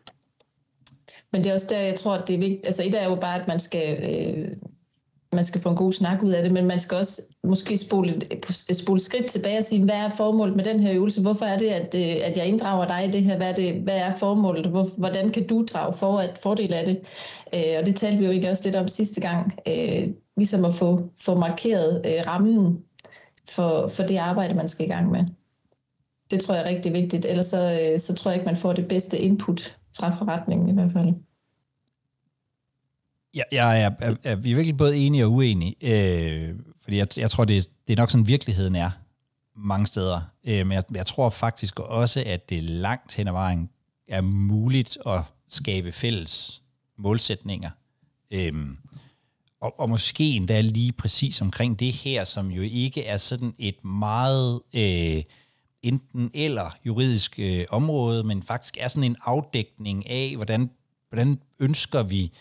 Men 1.32 1.44
det 1.44 1.50
er 1.50 1.54
også 1.54 1.66
der, 1.70 1.78
jeg 1.80 1.94
tror, 1.94 2.14
at 2.14 2.28
det 2.28 2.34
er 2.34 2.38
vigtigt. 2.38 2.66
Altså 2.66 2.82
et 2.82 2.94
er 2.94 3.04
jo 3.04 3.14
bare, 3.14 3.40
at 3.40 3.48
man 3.48 3.60
skal 3.60 3.88
øh, 4.02 4.56
man 5.32 5.44
skal 5.44 5.60
få 5.60 5.68
en 5.68 5.76
god 5.76 5.92
snak 5.92 6.22
ud 6.22 6.30
af 6.30 6.42
det, 6.42 6.52
men 6.52 6.66
man 6.66 6.78
skal 6.78 6.98
også 6.98 7.22
måske 7.44 7.76
spole, 7.76 8.20
spole 8.72 9.00
skridt 9.00 9.26
tilbage 9.26 9.58
og 9.58 9.64
sige, 9.64 9.84
hvad 9.84 9.94
er 9.94 10.10
formålet 10.10 10.56
med 10.56 10.64
den 10.64 10.80
her 10.80 10.94
øvelse? 10.94 11.22
Hvorfor 11.22 11.44
er 11.44 11.58
det, 11.58 11.68
at, 11.68 11.94
øh, 11.94 12.26
at 12.28 12.36
jeg 12.36 12.46
inddrager 12.46 12.86
dig 12.86 13.04
i 13.08 13.10
det 13.10 13.22
her? 13.22 13.36
Hvad 13.36 13.48
er, 13.48 13.54
det, 13.54 13.74
hvad 13.74 13.96
er 13.96 14.14
formålet? 14.14 14.66
Hvordan 14.96 15.30
kan 15.30 15.46
du 15.46 15.64
drage 15.72 15.92
for, 15.92 16.18
at 16.18 16.38
fordele 16.42 16.76
af 16.76 16.84
det? 16.84 17.00
Øh, 17.54 17.78
og 17.78 17.86
det 17.86 17.96
talte 17.96 18.18
vi 18.18 18.24
jo 18.24 18.30
egentlig 18.30 18.50
også 18.50 18.64
lidt 18.64 18.76
om 18.76 18.88
sidste 18.88 19.20
gang. 19.20 19.58
Øh, 19.68 20.06
ligesom 20.36 20.64
at 20.64 20.74
få, 20.74 21.10
få 21.20 21.34
markeret 21.34 22.02
øh, 22.06 22.26
rammen 22.26 22.78
for, 23.48 23.88
for 23.88 24.02
det 24.02 24.16
arbejde, 24.16 24.54
man 24.54 24.68
skal 24.68 24.86
i 24.86 24.90
gang 24.90 25.10
med. 25.10 25.24
Det 26.30 26.40
tror 26.40 26.54
jeg 26.54 26.64
er 26.64 26.68
rigtig 26.68 26.92
vigtigt. 26.92 27.26
Ellers 27.26 27.46
så, 27.46 27.80
øh, 27.82 27.98
så 27.98 28.14
tror 28.14 28.30
jeg 28.30 28.36
ikke, 28.36 28.46
man 28.46 28.56
får 28.56 28.72
det 28.72 28.88
bedste 28.88 29.18
input 29.18 29.76
fra 29.98 30.10
forretningen 30.10 30.68
i 30.68 30.72
hvert 30.72 30.92
fald. 30.92 31.14
Ja, 33.34 33.42
jeg 33.52 33.96
ja, 34.00 34.08
er, 34.24 34.36
vi 34.36 34.50
er 34.50 34.54
virkelig 34.54 34.76
både 34.76 34.96
enige 34.96 35.24
og 35.24 35.32
uenige, 35.32 35.74
øh, 35.80 36.54
fordi 36.82 36.96
jeg, 36.96 37.18
jeg 37.18 37.30
tror, 37.30 37.44
det 37.44 37.68
det 37.88 37.92
er 37.92 37.96
nok 37.96 38.10
sådan, 38.10 38.26
virkeligheden 38.26 38.74
er 38.74 38.90
mange 39.56 39.86
steder. 39.86 40.20
Øh, 40.44 40.66
men 40.66 40.72
jeg, 40.72 40.84
jeg 40.94 41.06
tror 41.06 41.30
faktisk 41.30 41.80
også, 41.80 42.22
at 42.26 42.50
det 42.50 42.62
langt 42.62 43.14
hen 43.14 43.28
ad 43.28 43.32
vejen 43.32 43.70
er 44.08 44.20
muligt 44.20 44.98
at 45.06 45.20
skabe 45.48 45.92
fælles 45.92 46.62
målsætninger. 46.98 47.70
Øh, 48.30 48.52
og, 49.60 49.80
og 49.80 49.88
måske 49.88 50.24
endda 50.24 50.60
lige 50.60 50.92
præcis 50.92 51.40
omkring 51.40 51.80
det 51.80 51.92
her, 51.92 52.24
som 52.24 52.50
jo 52.50 52.62
ikke 52.62 53.04
er 53.04 53.16
sådan 53.16 53.54
et 53.58 53.84
meget 53.84 54.60
øh, 54.74 55.22
enten 55.82 56.30
eller 56.34 56.76
juridisk 56.86 57.34
øh, 57.38 57.64
område, 57.70 58.24
men 58.24 58.42
faktisk 58.42 58.76
er 58.80 58.88
sådan 58.88 59.10
en 59.10 59.16
afdækning 59.24 60.10
af, 60.10 60.32
hvordan, 60.36 60.70
hvordan 61.08 61.40
ønsker 61.60 62.02
vi 62.02 62.32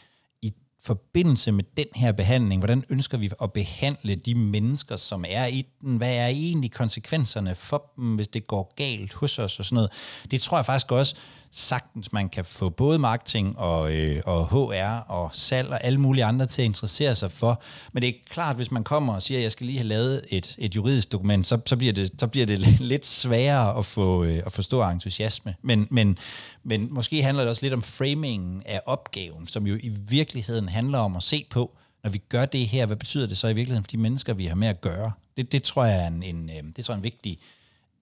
forbindelse 0.87 1.51
med 1.51 1.63
den 1.77 1.85
her 1.95 2.11
behandling, 2.11 2.61
hvordan 2.61 2.83
ønsker 2.89 3.17
vi 3.17 3.31
at 3.41 3.53
behandle 3.53 4.15
de 4.15 4.35
mennesker, 4.35 4.97
som 4.97 5.25
er 5.27 5.45
i 5.45 5.65
den? 5.81 5.97
Hvad 5.97 6.15
er 6.15 6.27
egentlig 6.27 6.71
konsekvenserne 6.71 7.55
for 7.55 7.91
dem, 7.95 8.15
hvis 8.15 8.27
det 8.27 8.47
går 8.47 8.73
galt 8.75 9.13
hos 9.13 9.39
os 9.39 9.59
og 9.59 9.65
sådan 9.65 9.75
noget? 9.75 9.91
Det 10.31 10.41
tror 10.41 10.57
jeg 10.57 10.65
faktisk 10.65 10.91
også 10.91 11.15
sagtens, 11.51 12.13
man 12.13 12.29
kan 12.29 12.45
få 12.45 12.69
både 12.69 12.99
marketing 12.99 13.57
og, 13.57 13.93
øh, 13.93 14.21
og 14.25 14.47
HR 14.47 15.11
og 15.11 15.29
salg 15.33 15.69
og 15.69 15.83
alle 15.83 15.99
mulige 15.99 16.25
andre 16.25 16.45
til 16.45 16.61
at 16.61 16.65
interessere 16.65 17.15
sig 17.15 17.31
for. 17.31 17.61
Men 17.93 18.01
det 18.01 18.09
er 18.09 18.13
klart, 18.29 18.55
hvis 18.55 18.71
man 18.71 18.83
kommer 18.83 19.13
og 19.13 19.21
siger, 19.21 19.37
at 19.37 19.43
jeg 19.43 19.51
skal 19.51 19.65
lige 19.65 19.77
have 19.77 19.87
lavet 19.87 20.25
et, 20.29 20.55
et 20.57 20.75
juridisk 20.75 21.11
dokument, 21.11 21.47
så, 21.47 21.59
så, 21.65 21.75
bliver 21.75 21.93
det, 21.93 22.11
så 22.19 22.27
bliver 22.27 22.45
det 22.45 22.59
lidt 22.79 23.05
sværere 23.05 23.79
at 23.79 23.85
få 23.85 24.23
øh, 24.23 24.43
at 24.45 24.51
forstå 24.51 24.83
entusiasme. 24.83 25.55
Men, 25.61 25.87
men, 25.91 26.17
men 26.63 26.93
måske 26.93 27.23
handler 27.23 27.43
det 27.43 27.49
også 27.49 27.61
lidt 27.61 27.73
om 27.73 27.81
framingen 27.81 28.63
af 28.65 28.81
opgaven, 28.85 29.47
som 29.47 29.67
jo 29.67 29.75
i 29.75 29.89
virkeligheden 29.89 30.69
handler 30.69 30.99
om 30.99 31.15
at 31.15 31.23
se 31.23 31.45
på, 31.49 31.77
når 32.03 32.09
vi 32.09 32.17
gør 32.29 32.45
det 32.45 32.67
her, 32.67 32.85
hvad 32.85 32.97
betyder 32.97 33.27
det 33.27 33.37
så 33.37 33.47
i 33.47 33.53
virkeligheden 33.53 33.83
for 33.83 33.91
de 33.91 33.97
mennesker, 33.97 34.33
vi 34.33 34.45
har 34.45 34.55
med 34.55 34.67
at 34.67 34.81
gøre? 34.81 35.11
Det, 35.37 35.51
det 35.51 35.63
tror 35.63 35.85
jeg 35.85 36.03
er 36.03 36.07
en, 36.07 36.23
en, 36.23 36.49
øh, 36.49 36.63
det 36.75 36.85
tror 36.85 36.93
jeg 36.93 36.95
er 36.95 36.99
en 36.99 37.03
vigtig 37.03 37.39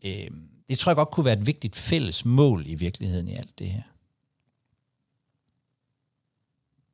øh, 0.05 0.31
det 0.69 0.79
tror 0.79 0.89
jeg 0.89 0.95
godt 0.95 1.11
kunne 1.11 1.25
være 1.25 1.39
et 1.39 1.47
vigtigt 1.47 1.75
fælles 1.75 2.25
mål 2.25 2.63
i 2.67 2.75
virkeligheden 2.75 3.27
i 3.27 3.33
alt 3.35 3.59
det 3.59 3.67
her. 3.67 3.81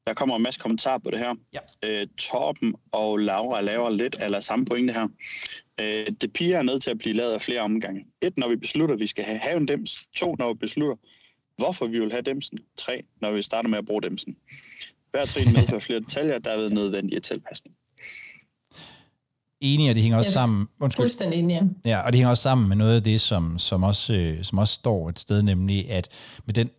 Der 0.07 0.13
kommer 0.13 0.35
en 0.35 0.41
masse 0.41 0.59
kommentarer 0.59 0.97
på 0.97 1.11
det 1.11 1.19
her. 1.19 1.35
Ja. 1.53 1.59
Øh, 1.83 2.07
Torben 2.17 2.75
og 2.91 3.17
Laura 3.17 3.61
laver 3.61 3.89
lidt 3.89 4.15
eller 4.21 4.39
samme 4.39 4.65
pointe 4.65 4.93
her. 4.93 5.07
Øh, 5.81 6.07
det 6.21 6.33
piger 6.33 6.57
er 6.57 6.63
nødt 6.63 6.83
til 6.83 6.91
at 6.91 6.97
blive 6.97 7.13
lavet 7.13 7.31
af 7.33 7.41
flere 7.41 7.61
omgange. 7.61 8.05
Et, 8.21 8.37
når 8.37 8.49
vi 8.49 8.55
beslutter, 8.55 8.95
at 8.95 9.01
vi 9.01 9.07
skal 9.07 9.23
have 9.23 9.39
haven 9.39 9.67
dems. 9.67 10.07
To, 10.15 10.35
når 10.39 10.53
vi 10.53 10.57
beslutter, 10.57 10.95
hvorfor 11.57 11.85
vi 11.85 11.99
vil 11.99 12.11
have 12.11 12.21
demsen. 12.21 12.59
Tre, 12.77 13.03
når 13.21 13.31
vi 13.31 13.41
starter 13.41 13.69
med 13.69 13.77
at 13.77 13.85
bruge 13.85 14.01
demsen. 14.01 14.37
Hver 15.11 15.25
trin 15.25 15.53
medfører 15.53 15.79
flere 15.79 15.99
detaljer, 15.99 16.39
der 16.39 16.51
er 16.51 16.57
ved 16.57 16.69
nødvendige 16.69 17.19
tilpasning 17.19 17.75
enige, 19.61 19.89
og 19.89 19.95
det 19.95 20.03
hænger 20.03 20.17
også 20.17 20.29
ja, 20.29 20.33
sammen... 20.33 20.67
Undskyld. 20.79 21.03
Fuldstændig 21.03 21.39
enige. 21.39 21.69
Ja, 21.85 21.99
og 21.99 22.13
det 22.13 22.15
hænger 22.15 22.29
også 22.29 22.43
sammen 22.43 22.69
med 22.69 22.75
noget 22.75 22.95
af 22.95 23.03
det, 23.03 23.21
som, 23.21 23.59
som, 23.59 23.83
også, 23.83 24.13
øh, 24.13 24.43
som 24.43 24.57
også 24.57 24.73
står 24.73 25.09
et 25.09 25.19
sted, 25.19 25.41
nemlig 25.41 25.91
at 25.91 26.07
med 26.45 26.53
den 26.53 26.69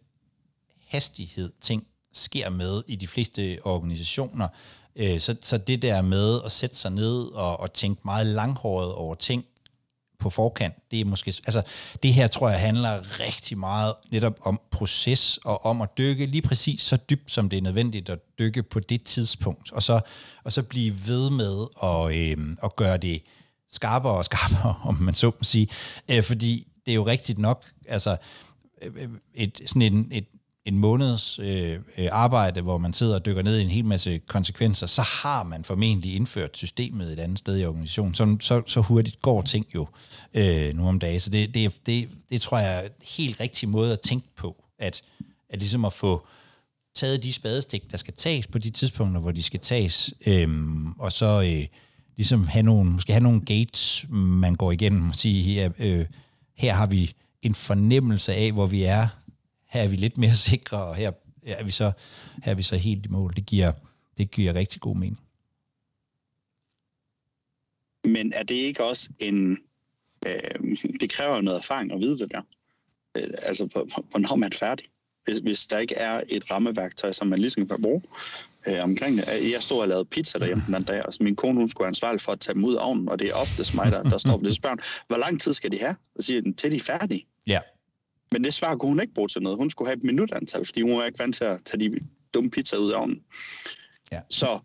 hastighed, 0.89 1.53
ting 1.61 1.87
sker 2.13 2.51
med 2.51 2.83
i 2.87 2.97
de 2.97 3.07
fleste 3.07 3.59
organisationer, 3.65 4.49
øh, 4.97 5.21
så, 5.21 5.37
så 5.41 5.59
det 5.59 5.83
der 5.83 6.03
med 6.03 6.41
at 6.45 6.53
sætte 6.53 6.77
sig 6.77 6.91
ned 6.91 7.23
og, 7.23 7.61
og 7.61 7.73
tænke 7.73 8.01
meget 8.05 8.27
langhåret 8.27 8.93
over 8.93 9.15
ting, 9.15 9.45
på 10.23 10.31
forkant. 10.31 10.75
Det 10.91 11.01
er 11.01 11.05
måske, 11.05 11.35
altså, 11.47 11.63
det 12.03 12.15
her 12.15 12.27
tror 12.27 12.49
jeg 12.49 12.61
handler 12.61 13.21
rigtig 13.21 13.59
meget 13.59 13.95
netop 14.11 14.39
om 14.43 14.61
proces 14.71 15.39
og 15.45 15.65
om 15.65 15.83
at 15.83 15.89
dykke 15.99 16.27
lige 16.27 16.43
præcis 16.43 16.83
så 16.83 16.97
dybt, 16.97 17.31
som 17.31 17.49
det 17.49 17.57
er 17.57 17.63
nødvendigt 17.63 18.09
at 18.09 18.19
dykke 18.39 18.63
på 18.63 18.81
det 18.81 19.03
tidspunkt, 19.05 19.73
og 19.73 19.83
så, 19.83 20.01
og 20.45 20.53
så 20.53 20.63
blive 20.63 21.07
ved 21.07 21.31
med 21.31 21.67
at, 21.83 22.17
øh, 22.17 22.57
at 22.65 22.77
gøre 22.77 22.97
det 22.97 23.23
skarpere 23.71 24.13
og 24.13 24.25
skarpere, 24.25 24.75
om 24.89 24.95
man 24.95 25.15
så 25.15 25.27
må 25.27 25.43
sige, 25.43 25.69
øh, 26.09 26.23
fordi 26.23 26.67
det 26.87 26.93
er 26.93 26.97
jo 26.97 27.07
rigtigt 27.07 27.39
nok, 27.39 27.65
altså 27.89 28.17
øh, 28.83 28.93
øh, 28.97 29.09
et, 29.35 29.61
sådan 29.67 29.83
en, 29.83 30.09
et 30.13 30.27
en 30.65 30.79
måneds 30.79 31.39
øh, 31.39 31.79
øh, 31.99 32.09
arbejde, 32.13 32.61
hvor 32.61 32.79
man 32.79 32.93
sidder 32.93 33.15
og 33.15 33.27
dykker 33.27 33.43
ned 33.43 33.59
i 33.59 33.63
en 33.63 33.71
hel 33.71 33.85
masse 33.85 34.19
konsekvenser, 34.19 34.87
så 34.87 35.03
har 35.03 35.43
man 35.43 35.65
formentlig 35.65 36.15
indført 36.15 36.57
systemet 36.57 37.13
et 37.13 37.19
andet 37.19 37.39
sted 37.39 37.59
i 37.59 37.65
organisationen. 37.65 38.15
Så, 38.15 38.37
så, 38.41 38.63
så 38.67 38.81
hurtigt 38.81 39.23
går 39.23 39.43
ting 39.43 39.67
jo 39.75 39.87
øh, 40.35 40.75
nu 40.75 40.89
om 40.89 40.99
dagen. 40.99 41.21
Så 41.21 41.31
det, 41.31 41.55
det, 41.55 41.87
det, 41.87 42.09
det 42.31 42.41
tror 42.41 42.59
jeg 42.59 42.79
er 42.79 42.81
en 42.81 42.91
helt 43.17 43.41
rigtig 43.41 43.69
måde 43.69 43.93
at 43.93 44.01
tænke 44.01 44.29
på, 44.37 44.65
at, 44.79 45.03
at 45.51 45.59
ligesom 45.59 45.85
at 45.85 45.93
få 45.93 46.27
taget 46.95 47.23
de 47.23 47.33
spadestik, 47.33 47.91
der 47.91 47.97
skal 47.97 48.15
tages 48.15 48.47
på 48.47 48.59
de 48.59 48.71
tidspunkter, 48.71 49.21
hvor 49.21 49.31
de 49.31 49.43
skal 49.43 49.61
tages, 49.61 50.15
øh, 50.27 50.49
og 50.99 51.13
så 51.13 51.43
øh, 51.53 51.67
ligesom 52.17 52.47
have 52.47 52.63
nogle, 52.63 52.91
måske 52.91 53.13
have 53.13 53.23
nogle 53.23 53.41
gates, 53.41 54.07
man 54.11 54.55
går 54.55 54.73
igennem 54.73 55.09
og 55.09 55.15
sige, 55.15 55.43
her, 55.43 55.71
øh, 55.79 56.07
her 56.57 56.75
har 56.75 56.87
vi 56.87 57.13
en 57.43 57.55
fornemmelse 57.55 58.35
af, 58.35 58.53
hvor 58.53 58.67
vi 58.67 58.83
er 58.83 59.09
her 59.73 59.83
er 59.83 59.89
vi 59.89 59.97
lidt 59.97 60.19
mere 60.19 60.35
sikre, 60.51 60.85
og 60.85 60.95
her 60.95 61.13
er 61.47 61.65
vi 61.65 61.71
så, 61.71 61.93
her 62.43 62.53
er 62.53 62.57
vi 62.57 62.63
så 62.63 62.77
helt 62.77 63.07
i 63.07 63.09
mål. 63.09 63.37
Det 63.37 63.47
giver, 63.47 63.73
det 64.19 64.31
giver 64.31 64.55
rigtig 64.55 64.81
god 64.81 64.97
mening. 64.97 65.21
Men 68.05 68.33
er 68.33 68.43
det 68.43 68.55
ikke 68.55 68.85
også 68.85 69.11
en... 69.19 69.59
Øh, 70.27 70.77
det 71.01 71.11
kræver 71.11 71.41
noget 71.41 71.59
erfaring 71.59 71.93
at 71.93 72.01
vide 72.01 72.19
det 72.19 72.31
der. 72.31 72.43
Øh, 73.17 73.29
altså, 73.43 73.65
hvornår 74.11 74.37
man 74.37 74.53
er 74.53 74.57
færdig. 74.57 74.87
Hvis, 75.25 75.39
hvis 75.39 75.67
der 75.67 75.79
ikke 75.79 75.95
er 75.95 76.23
et 76.29 76.51
rammeværktøj, 76.51 77.13
som 77.13 77.27
man 77.27 77.39
ligesom 77.39 77.69
kan 77.69 77.83
bruge 77.83 78.03
øh, 78.67 78.83
omkring 78.83 79.17
det. 79.17 79.53
Jeg 79.53 79.63
stod 79.63 79.81
og 79.81 79.89
lavede 79.89 80.05
pizza 80.05 80.39
derhjemme 80.39 80.63
den 80.67 80.75
anden 80.75 80.87
dag, 80.87 81.07
og 81.07 81.15
min 81.21 81.37
kone 81.37 81.59
hun 81.59 81.69
skulle 81.69 81.89
ansvarlig 81.89 82.21
for 82.21 82.33
at 82.33 82.41
tage 82.41 82.55
dem 82.55 82.65
ud 82.65 82.75
af 82.75 82.87
ovnen, 82.87 83.09
og 83.09 83.19
det 83.19 83.29
er 83.29 83.35
oftest 83.35 83.75
mig, 83.75 83.93
der, 83.93 84.03
der 84.03 84.19
står 84.19 84.37
på 84.37 84.45
det 84.45 84.55
spørgsmål. 84.55 84.83
Hvor 85.07 85.17
lang 85.17 85.41
tid 85.41 85.53
skal 85.53 85.73
de 85.73 85.79
have? 85.79 85.97
Og 86.15 86.25
siger 86.25 86.43
til 86.57 86.71
de 86.71 86.77
er 86.77 86.81
færdige. 86.81 87.27
Ja. 87.47 87.61
Men 88.33 88.45
det 88.45 88.55
svar 88.55 88.77
kunne 88.77 88.89
hun 88.89 89.01
ikke 89.01 89.15
bruge 89.15 89.29
til 89.29 89.43
noget. 89.43 89.59
Hun 89.59 89.71
skulle 89.71 89.89
have 89.89 89.97
et 89.97 90.05
minutantal, 90.05 90.65
fordi 90.65 90.81
hun 90.83 90.97
var 90.97 91.05
ikke 91.05 91.19
vant 91.19 91.37
til 91.37 91.45
at 91.45 91.65
tage 91.65 91.91
de 91.91 92.01
dumme 92.35 92.51
pizza 92.51 92.77
ud 92.77 92.91
af 92.91 93.01
ovnen. 93.01 93.23
Ja. 94.13 94.21
Så 94.31 94.59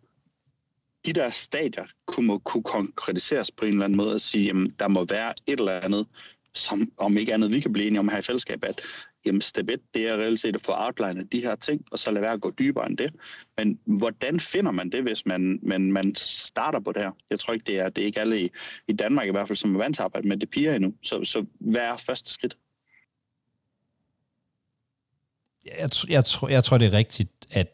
de 1.05 1.13
der 1.13 1.29
stadier 1.29 1.85
kunne, 2.05 2.39
kunne 2.39 2.63
konkretiseres 2.63 3.51
på 3.51 3.65
en 3.65 3.71
eller 3.71 3.85
anden 3.85 3.97
måde 3.97 4.13
og 4.13 4.21
sige, 4.21 4.45
jamen, 4.45 4.69
der 4.79 4.87
må 4.87 5.05
være 5.05 5.33
et 5.47 5.59
eller 5.59 5.79
andet, 5.83 6.07
som 6.53 6.91
om 6.97 7.17
ikke 7.17 7.33
andet 7.33 7.51
vi 7.51 7.59
kan 7.59 7.73
blive 7.73 7.87
enige 7.87 7.99
om 7.99 8.09
her 8.09 8.17
i 8.17 8.21
fællesskab, 8.21 8.63
at 8.63 8.81
jamen, 9.25 9.41
step 9.41 9.69
1, 9.69 9.79
det 9.93 10.07
er 10.07 10.13
reelt 10.13 10.39
set 10.39 10.55
at 10.55 10.61
få 10.61 10.71
outlinet 10.75 11.31
de 11.31 11.41
her 11.41 11.55
ting, 11.55 11.85
og 11.91 11.99
så 11.99 12.11
lade 12.11 12.21
være 12.21 12.31
at 12.31 12.41
gå 12.41 12.51
dybere 12.59 12.89
end 12.89 12.97
det. 12.97 13.13
Men 13.57 13.79
hvordan 13.85 14.39
finder 14.39 14.71
man 14.71 14.89
det, 14.89 15.03
hvis 15.03 15.25
man, 15.25 15.59
man, 15.63 15.91
man 15.91 16.15
starter 16.15 16.79
på 16.79 16.91
det 16.91 17.01
her? 17.01 17.11
Jeg 17.29 17.39
tror 17.39 17.53
ikke, 17.53 17.65
det 17.65 17.79
er, 17.79 17.89
det 17.89 18.01
er 18.01 18.05
ikke 18.05 18.19
alle 18.19 18.41
i, 18.41 18.49
i 18.87 18.93
Danmark 18.93 19.27
i 19.27 19.31
hvert 19.31 19.47
fald, 19.47 19.57
som 19.57 19.75
er 19.75 19.79
vant 19.79 19.95
til 19.95 20.01
at 20.01 20.05
arbejde 20.05 20.27
med 20.27 20.37
det 20.37 20.49
piger 20.49 20.75
endnu. 20.75 20.93
Så, 21.03 21.23
så 21.23 21.45
hvad 21.59 21.81
er 21.81 21.97
første 21.97 22.31
skridt? 22.31 22.57
Jeg, 25.79 25.89
jeg, 26.09 26.25
tror, 26.25 26.47
jeg 26.49 26.63
tror, 26.63 26.77
det 26.77 26.87
er 26.87 26.91
rigtigt, 26.91 27.47
at 27.51 27.67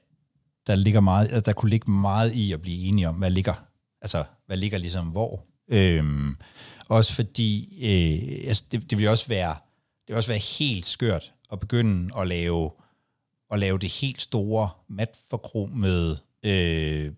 der 0.67 0.75
ligger 0.75 0.99
meget, 0.99 1.27
at 1.27 1.45
der 1.45 1.53
kunne 1.53 1.69
ligge 1.69 1.91
meget 1.91 2.33
i 2.33 2.53
at 2.53 2.61
blive 2.61 2.87
enige 2.87 3.09
om, 3.09 3.15
hvad 3.15 3.29
ligger, 3.29 3.53
altså, 4.01 4.23
hvad 4.45 4.57
ligger 4.57 4.77
ligesom 4.77 5.07
hvor. 5.07 5.45
Øhm, 5.69 6.35
også 6.89 7.13
fordi, 7.13 7.77
øh, 7.81 8.47
altså, 8.47 8.63
det, 8.71 8.89
det 8.89 8.97
vil 8.97 9.07
også 9.07 9.27
være, 9.27 9.55
det 10.01 10.07
vil 10.07 10.15
også 10.15 10.29
være 10.29 10.59
helt 10.59 10.85
skørt 10.85 11.33
at 11.51 11.59
begynde 11.59 12.19
at 12.19 12.27
lave, 12.27 12.71
at 13.51 13.59
lave 13.59 13.79
det 13.79 13.89
helt 13.89 14.21
store 14.21 14.69
med 15.67 16.17
øh, 16.43 17.11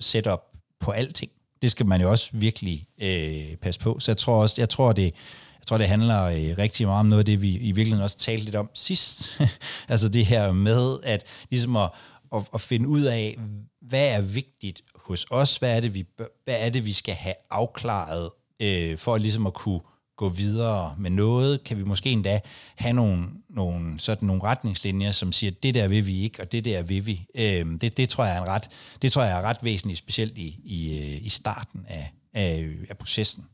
setup 0.00 0.42
på 0.80 0.90
alting. 0.90 1.32
Det 1.62 1.70
skal 1.70 1.86
man 1.86 2.00
jo 2.00 2.10
også 2.10 2.30
virkelig 2.32 2.86
øh, 3.02 3.56
passe 3.56 3.80
på. 3.80 3.98
Så 3.98 4.10
jeg 4.10 4.16
tror 4.16 4.42
også, 4.42 4.54
jeg 4.58 4.68
tror 4.68 4.92
det, 4.92 5.14
jeg 5.62 5.66
tror, 5.66 5.78
det 5.78 5.88
handler 5.88 6.22
øh, 6.22 6.58
rigtig 6.58 6.86
meget 6.86 7.00
om 7.00 7.06
noget 7.06 7.18
af 7.18 7.24
det, 7.24 7.42
vi 7.42 7.48
i 7.48 7.72
virkeligheden 7.72 8.04
også 8.04 8.16
talte 8.16 8.44
lidt 8.44 8.56
om 8.56 8.70
sidst. 8.74 9.40
altså 9.88 10.08
det 10.08 10.26
her 10.26 10.52
med 10.52 10.98
at, 11.02 11.24
ligesom 11.50 11.76
at, 11.76 11.90
at, 12.34 12.42
at 12.54 12.60
finde 12.60 12.88
ud 12.88 13.02
af, 13.02 13.38
hvad 13.82 14.08
er 14.08 14.20
vigtigt 14.20 14.82
hos 14.94 15.26
os, 15.30 15.56
hvad 15.56 15.76
er 15.76 15.80
det, 15.80 15.94
vi, 15.94 16.06
hvad 16.44 16.56
er 16.58 16.70
det, 16.70 16.86
vi 16.86 16.92
skal 16.92 17.14
have 17.14 17.34
afklaret, 17.50 18.30
øh, 18.60 18.98
for 18.98 19.18
ligesom 19.18 19.46
at 19.46 19.54
kunne 19.54 19.80
gå 20.16 20.28
videre 20.28 20.94
med 20.98 21.10
noget, 21.10 21.64
kan 21.64 21.78
vi 21.78 21.82
måske 21.82 22.10
endda 22.10 22.40
have 22.76 22.92
nogle, 22.92 23.26
nogle, 23.50 24.00
sådan 24.00 24.26
nogle 24.26 24.42
retningslinjer, 24.42 25.10
som 25.10 25.32
siger, 25.32 25.50
det 25.62 25.74
der 25.74 25.88
vil 25.88 26.06
vi 26.06 26.22
ikke, 26.22 26.42
og 26.42 26.52
det 26.52 26.64
der 26.64 26.82
vil 26.82 27.06
vi. 27.06 27.26
Øh, 27.34 27.80
det, 27.80 27.96
det, 27.96 28.08
tror 28.08 28.24
jeg 28.24 28.36
er 28.36 28.42
en 28.42 28.48
ret, 28.48 28.68
det 29.02 29.12
tror 29.12 29.22
jeg 29.22 29.38
er 29.38 29.42
ret 29.42 29.56
væsentligt, 29.62 29.98
specielt 29.98 30.38
i, 30.38 30.60
i, 30.64 30.98
øh, 30.98 31.26
i 31.26 31.28
starten 31.28 31.86
af, 31.88 32.12
af, 32.34 32.68
af 32.90 32.98
processen. 32.98 33.44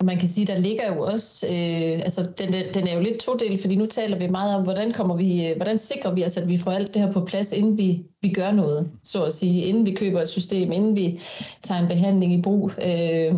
Og 0.00 0.06
man 0.06 0.18
kan 0.18 0.28
sige, 0.28 0.46
der 0.46 0.58
ligger 0.58 0.94
jo 0.94 1.02
også, 1.02 1.46
øh, 1.46 2.00
altså 2.04 2.26
den, 2.38 2.52
den 2.74 2.88
er 2.88 2.94
jo 2.94 3.00
lidt 3.00 3.20
todelt, 3.20 3.60
fordi 3.60 3.76
nu 3.76 3.86
taler 3.86 4.18
vi 4.18 4.26
meget 4.26 4.56
om, 4.56 4.62
hvordan 4.62 4.92
kommer 4.92 5.16
vi, 5.16 5.46
øh, 5.46 5.56
hvordan 5.56 5.78
sikrer 5.78 6.12
vi 6.12 6.24
os, 6.24 6.36
at 6.36 6.48
vi 6.48 6.58
får 6.58 6.70
alt 6.70 6.94
det 6.94 7.02
her 7.02 7.12
på 7.12 7.24
plads, 7.24 7.52
inden 7.52 7.78
vi, 7.78 8.04
vi 8.22 8.28
gør 8.28 8.50
noget, 8.50 8.90
så 9.04 9.24
at 9.24 9.32
sige, 9.32 9.62
inden 9.62 9.86
vi 9.86 9.94
køber 9.94 10.20
et 10.20 10.28
system, 10.28 10.72
inden 10.72 10.96
vi 10.96 11.20
tager 11.62 11.80
en 11.80 11.88
behandling 11.88 12.32
i 12.32 12.42
brug, 12.42 12.70
øh, 12.84 13.34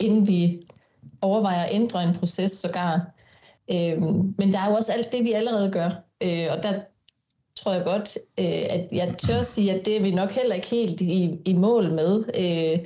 inden 0.00 0.28
vi 0.28 0.60
overvejer 1.20 1.64
at 1.64 1.74
ændre 1.74 2.04
en 2.04 2.14
proces 2.14 2.52
sågar. 2.52 3.14
Øh, 3.72 4.02
men 4.38 4.52
der 4.52 4.58
er 4.58 4.70
jo 4.70 4.76
også 4.76 4.92
alt 4.92 5.12
det, 5.12 5.24
vi 5.24 5.32
allerede 5.32 5.70
gør, 5.70 5.90
øh, 6.20 6.46
og 6.50 6.62
der 6.62 6.74
tror 7.56 7.72
jeg 7.72 7.84
godt, 7.84 8.18
øh, 8.38 8.66
at 8.70 8.88
jeg 8.92 9.14
tør 9.18 9.42
sige, 9.42 9.72
at 9.72 9.86
det 9.86 9.96
er 9.96 10.00
vi 10.00 10.10
nok 10.10 10.30
heller 10.30 10.54
ikke 10.54 10.70
helt 10.70 11.00
i, 11.00 11.38
i 11.44 11.52
mål 11.52 11.92
med. 11.92 12.24
Øh, 12.38 12.78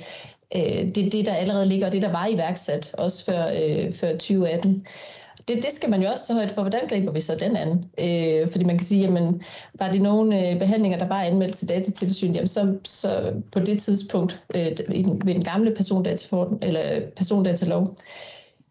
øh, 0.55 0.95
det 0.95 1.11
det, 1.11 1.25
der 1.25 1.33
allerede 1.33 1.65
ligger, 1.65 1.87
og 1.87 1.93
det, 1.93 2.01
der 2.01 2.11
var 2.11 2.27
iværksat, 2.27 2.95
også 2.97 3.25
før, 3.25 3.47
øh, 3.47 3.91
før 3.91 4.11
2018. 4.11 4.85
Det, 5.47 5.57
det 5.63 5.71
skal 5.71 5.89
man 5.89 6.01
jo 6.01 6.09
også 6.09 6.27
tage 6.27 6.37
højt 6.37 6.51
for, 6.51 6.61
hvordan 6.61 6.87
griber 6.89 7.11
vi 7.11 7.19
så 7.19 7.35
den 7.35 7.55
anden? 7.55 7.85
Øh, 7.99 8.49
fordi 8.49 8.65
man 8.65 8.77
kan 8.77 8.87
sige, 8.87 9.01
jamen, 9.01 9.41
var 9.79 9.91
det 9.91 10.01
nogle 10.01 10.49
øh, 10.49 10.59
behandlinger, 10.59 10.97
der 10.97 11.07
bare 11.07 11.23
er 11.25 11.29
anmeldt 11.29 11.55
til 11.55 11.69
datatilsyn, 11.69 12.33
jamen 12.33 12.47
så, 12.47 12.77
så 12.83 13.33
på 13.51 13.59
det 13.59 13.79
tidspunkt, 13.79 14.43
øh, 14.55 14.71
ved 15.25 15.33
den 15.33 15.43
gamle 15.43 15.75
persondataforden, 15.75 16.57
eller 16.61 17.01
persondatalov, 17.15 17.95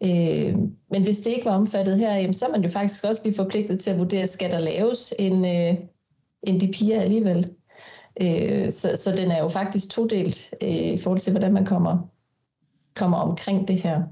Øh, 0.03 0.55
men 0.91 1.03
hvis 1.03 1.19
det 1.19 1.31
ikke 1.31 1.45
var 1.45 1.55
omfattet 1.55 1.99
her, 1.99 2.15
jamen, 2.15 2.33
så 2.33 2.45
er 2.45 2.51
man 2.51 2.63
jo 2.63 2.69
faktisk 2.69 3.03
også 3.03 3.21
lige 3.25 3.35
forpligtet 3.35 3.79
til 3.79 3.89
at 3.91 3.99
vurdere, 3.99 4.27
skal 4.27 4.51
der 4.51 4.59
laves 4.59 5.13
en, 5.19 5.45
øh, 5.45 5.75
en 6.43 6.59
DPIA 6.59 7.01
alligevel? 7.01 7.49
Øh, 8.21 8.71
så, 8.71 8.95
så 8.95 9.13
den 9.17 9.31
er 9.31 9.39
jo 9.39 9.47
faktisk 9.47 9.89
todelt 9.89 10.53
øh, 10.61 10.69
i 10.69 10.97
forhold 10.97 11.19
til, 11.19 11.31
hvordan 11.31 11.53
man 11.53 11.65
kommer, 11.65 11.97
kommer 12.95 13.17
omkring 13.17 13.67
det 13.67 13.81
her. 13.81 14.03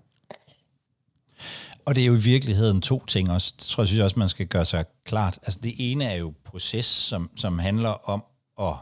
Og 1.86 1.96
det 1.96 2.02
er 2.02 2.06
jo 2.06 2.16
i 2.16 2.22
virkeligheden 2.22 2.82
to 2.82 3.06
ting 3.06 3.32
også. 3.32 3.54
Det 3.58 3.68
tror 3.68 3.84
jeg, 3.84 3.88
synes 3.88 4.02
også, 4.02 4.20
man 4.20 4.30
skal 4.30 4.48
gøre 4.48 4.66
sig 4.66 4.86
klart. 5.04 5.40
Altså 5.44 5.60
det 5.64 5.74
ene 5.78 6.06
er 6.06 6.16
jo 6.16 6.34
proces, 6.46 6.86
som, 6.86 7.30
som 7.36 7.60
handler 7.60 8.10
om 8.10 8.24
at, 8.60 8.76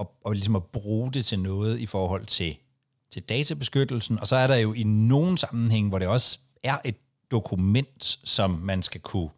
at, 0.00 0.06
at, 0.26 0.32
ligesom 0.32 0.56
at 0.56 0.64
bruge 0.64 1.12
det 1.12 1.24
til 1.24 1.38
noget 1.38 1.78
i 1.78 1.86
forhold 1.86 2.26
til, 2.26 2.56
til 3.10 3.22
databeskyttelsen. 3.22 4.18
Og 4.20 4.26
så 4.26 4.36
er 4.36 4.46
der 4.46 4.56
jo 4.56 4.72
i 4.72 4.82
nogen 4.82 5.36
sammenhæng, 5.36 5.88
hvor 5.88 5.98
det 5.98 6.08
også 6.08 6.38
er 6.62 6.76
et 6.84 6.96
dokument, 7.30 8.18
som 8.24 8.50
man 8.50 8.82
skal 8.82 9.00
kunne, 9.00 9.30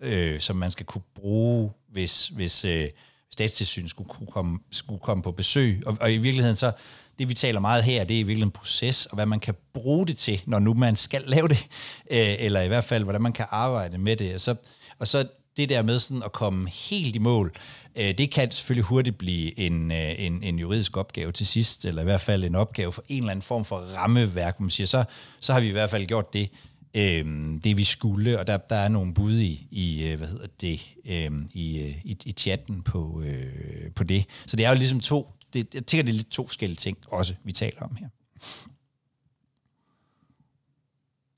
øh, 0.00 0.40
som 0.40 0.56
man 0.56 0.70
skal 0.70 0.86
kunne 0.86 1.02
bruge, 1.14 1.70
hvis, 1.88 2.28
hvis, 2.28 2.64
øh, 2.64 2.88
statstilsyn 3.34 3.88
skulle, 3.88 4.08
kunne 4.08 4.26
komme, 4.26 4.58
skulle 4.70 5.00
komme 5.00 5.22
på 5.22 5.32
besøg. 5.32 5.82
Og, 5.86 5.96
og 6.00 6.12
i 6.12 6.16
virkeligheden 6.16 6.56
så, 6.56 6.72
det 7.18 7.28
vi 7.28 7.34
taler 7.34 7.60
meget 7.60 7.84
her, 7.84 8.04
det 8.04 8.16
er 8.16 8.20
i 8.20 8.22
virkeligheden 8.22 8.48
en 8.48 8.52
proces, 8.52 9.06
og 9.06 9.14
hvad 9.14 9.26
man 9.26 9.40
kan 9.40 9.54
bruge 9.72 10.06
det 10.06 10.16
til, 10.16 10.42
når 10.46 10.58
nu 10.58 10.74
man 10.74 10.96
skal 10.96 11.22
lave 11.34 11.48
det, 11.48 11.66
øh, 12.10 12.34
eller 12.38 12.60
i 12.60 12.68
hvert 12.68 12.84
fald, 12.84 13.04
hvordan 13.04 13.22
man 13.22 13.32
kan 13.32 13.46
arbejde 13.50 13.98
med 13.98 14.16
det. 14.16 14.34
Og 14.34 14.40
så, 14.40 14.54
og 14.98 15.08
så 15.08 15.28
det 15.56 15.68
der 15.68 15.82
med 15.82 15.98
sådan 15.98 16.22
at 16.22 16.32
komme 16.32 16.68
helt 16.68 17.16
i 17.16 17.18
mål, 17.18 17.52
øh, 17.96 18.18
det 18.18 18.30
kan 18.30 18.50
selvfølgelig 18.50 18.84
hurtigt 18.84 19.18
blive 19.18 19.58
en, 19.58 19.92
øh, 19.92 20.14
en, 20.18 20.42
en 20.42 20.58
juridisk 20.58 20.96
opgave 20.96 21.32
til 21.32 21.46
sidst, 21.46 21.84
eller 21.84 22.02
i 22.02 22.04
hvert 22.04 22.20
fald 22.20 22.44
en 22.44 22.54
opgave 22.54 22.92
for 22.92 23.04
en 23.08 23.18
eller 23.18 23.30
anden 23.30 23.42
form 23.42 23.64
for 23.64 23.76
rammeværk, 23.76 24.60
man 24.60 24.70
siger, 24.70 24.86
så, 24.86 25.04
så 25.40 25.52
har 25.52 25.60
vi 25.60 25.68
i 25.68 25.72
hvert 25.72 25.90
fald 25.90 26.06
gjort 26.06 26.32
det, 26.32 26.50
øh, 26.96 27.24
det 27.64 27.76
vi 27.76 27.84
skulle, 27.84 28.38
og 28.38 28.46
der, 28.46 28.56
der 28.56 28.76
er 28.76 28.88
nogle 28.88 29.14
bud 29.14 29.38
i, 29.38 29.68
i 29.70 30.08
øh, 30.08 30.18
hvad 30.18 30.28
hedder 30.28 30.46
det, 30.60 30.96
øhm, 31.04 31.42
øh, 31.42 31.46
i, 31.54 31.94
i, 32.04 32.16
i 32.24 32.32
chatten 32.32 32.82
på, 32.82 33.22
øh, 33.26 33.92
på 33.96 34.04
det. 34.04 34.24
Så 34.46 34.56
det 34.56 34.64
er 34.64 34.70
jo 34.70 34.76
ligesom 34.76 35.00
to, 35.00 35.32
det, 35.52 35.74
jeg 35.74 35.86
tænker, 35.86 36.02
det 36.04 36.12
er 36.12 36.16
lidt 36.16 36.30
to 36.30 36.46
forskellige 36.46 36.76
ting 36.76 36.98
også, 37.08 37.34
vi 37.44 37.52
taler 37.52 37.80
om 37.80 37.96
her. 37.96 38.08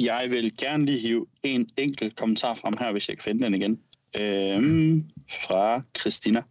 Jeg 0.00 0.26
vil 0.30 0.56
gerne 0.56 0.86
lige 0.86 1.00
hive 1.00 1.26
en 1.42 1.70
enkelt 1.76 2.16
kommentar 2.16 2.54
frem 2.54 2.76
her, 2.78 2.92
hvis 2.92 3.08
jeg 3.08 3.16
kan 3.18 3.24
finde 3.24 3.44
den 3.44 3.54
igen. 3.54 3.80
Øhm, 4.16 5.04
fra 5.28 5.82
Christina. 6.00 6.42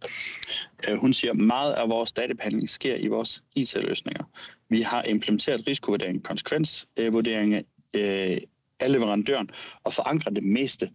Øh, 0.88 0.98
hun 0.98 1.12
siger, 1.12 1.32
meget 1.32 1.72
af 1.72 1.88
vores 1.88 2.12
databehandling 2.12 2.70
sker 2.70 2.96
i 2.96 3.06
vores 3.06 3.42
IT-løsninger. 3.54 4.24
Vi 4.68 4.80
har 4.80 5.02
implementeret 5.02 5.66
risikovurdering, 5.66 6.22
konsekvensvurdering 6.22 7.54
øh, 7.94 8.36
af 8.80 8.92
leverandøren 8.92 9.50
og 9.84 9.92
forankre 9.92 10.30
det 10.30 10.44
meste 10.44 10.90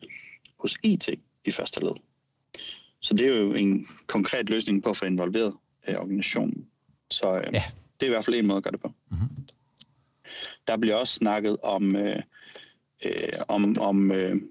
hos 0.60 0.78
IT 0.84 1.10
i 1.46 1.52
første 1.52 1.80
led. 1.80 1.96
Så 3.00 3.14
det 3.14 3.26
er 3.26 3.40
jo 3.40 3.54
en 3.54 3.88
konkret 4.08 4.50
løsning 4.50 4.84
på 4.84 4.90
at 4.90 4.98
få 4.98 5.06
involveret 5.06 5.54
øh, 5.88 5.96
organisationen. 5.96 6.68
Så 7.10 7.38
øh, 7.38 7.54
ja. 7.54 7.64
det 8.00 8.06
er 8.06 8.06
i 8.06 8.10
hvert 8.10 8.26
fald 8.26 8.36
en 8.36 8.48
måde 8.48 8.58
at 8.58 8.64
gøre 8.64 8.72
det 8.72 8.82
på. 8.82 8.92
Mm-hmm. 9.12 9.48
Der 10.68 10.78
bliver 10.78 10.96
også 10.96 11.14
snakket 11.14 11.58
om, 11.64 11.96
øh, 11.96 12.22
øh, 13.06 13.34
om, 13.48 13.78
om 13.80 14.12
øh, 14.12 14.42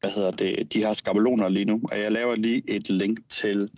hvad 0.00 0.10
hedder 0.10 0.30
det, 0.30 0.72
de 0.72 0.78
her 0.78 0.92
skabeloner 0.92 1.48
lige 1.48 1.64
nu. 1.64 1.80
Og 1.92 2.00
jeg 2.00 2.12
laver 2.12 2.36
lige 2.36 2.62
et 2.68 2.88
link 2.88 3.18
til 3.28 3.70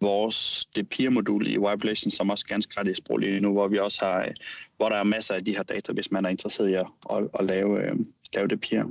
vores 0.00 0.66
DPIR-modul 0.76 1.46
i 1.46 1.58
Web 1.58 1.84
som 2.10 2.30
også 2.30 2.44
er 2.48 2.52
ganske 2.54 2.74
gratis 2.74 3.00
brug 3.00 3.18
lige 3.18 3.40
nu, 3.40 3.52
hvor 3.52 3.68
vi 3.68 3.78
også 3.78 4.04
har, 4.04 4.24
øh, 4.24 4.30
hvor 4.76 4.88
der 4.88 4.96
er 4.96 5.04
masser 5.04 5.34
af 5.34 5.44
de 5.44 5.56
her 5.56 5.62
data, 5.62 5.92
hvis 5.92 6.10
man 6.10 6.24
er 6.24 6.28
interesseret 6.28 6.68
i 6.68 6.74
at, 6.74 6.86
at, 7.10 7.28
at 7.38 7.44
lave, 7.44 7.86
øh, 7.86 7.96
lave 8.34 8.46
DPIR. 8.46 8.84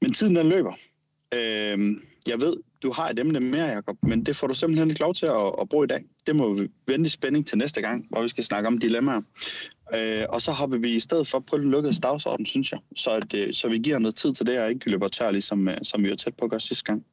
Men 0.00 0.12
tiden 0.12 0.36
den 0.36 0.48
løber. 0.48 0.72
Øh, 1.34 1.96
jeg 2.26 2.40
ved, 2.40 2.56
du 2.82 2.90
har 2.92 3.10
et 3.10 3.18
emne 3.18 3.40
mere, 3.40 3.64
Jacob, 3.64 3.96
men 4.02 4.26
det 4.26 4.36
får 4.36 4.46
du 4.46 4.54
simpelthen 4.54 4.90
ikke 4.90 5.00
lov 5.00 5.14
til 5.14 5.26
at, 5.26 5.52
at 5.60 5.68
bruge 5.68 5.84
i 5.84 5.86
dag. 5.86 6.04
Det 6.26 6.36
må 6.36 6.54
vi 6.54 6.68
vente 6.86 7.06
i 7.06 7.10
spænding 7.10 7.46
til 7.46 7.58
næste 7.58 7.80
gang, 7.80 8.06
hvor 8.10 8.22
vi 8.22 8.28
skal 8.28 8.44
snakke 8.44 8.66
om 8.66 8.78
dilemmaer. 8.78 9.20
Øh, 9.94 10.26
og 10.28 10.42
så 10.42 10.52
hopper 10.52 10.78
vi 10.78 10.94
i 10.94 11.00
stedet 11.00 11.28
for 11.28 11.38
på 11.38 11.58
den 11.58 11.70
lukkede 11.70 12.00
dagsorden, 12.00 12.46
synes 12.46 12.72
jeg, 12.72 12.80
så, 12.96 13.10
at, 13.10 13.34
øh, 13.34 13.54
så 13.54 13.68
vi 13.68 13.78
giver 13.78 13.98
noget 13.98 14.14
tid 14.14 14.32
til 14.32 14.46
det, 14.46 14.58
og 14.58 14.70
ikke 14.70 14.90
løber 14.90 15.08
tør, 15.08 15.30
ligesom, 15.30 15.68
øh, 15.68 15.78
som 15.82 16.04
vi 16.04 16.10
var 16.10 16.16
tæt 16.16 16.36
på 16.36 16.44
at 16.44 16.50
gøre 16.50 16.60
sidste 16.60 16.84
gang. 16.84 17.04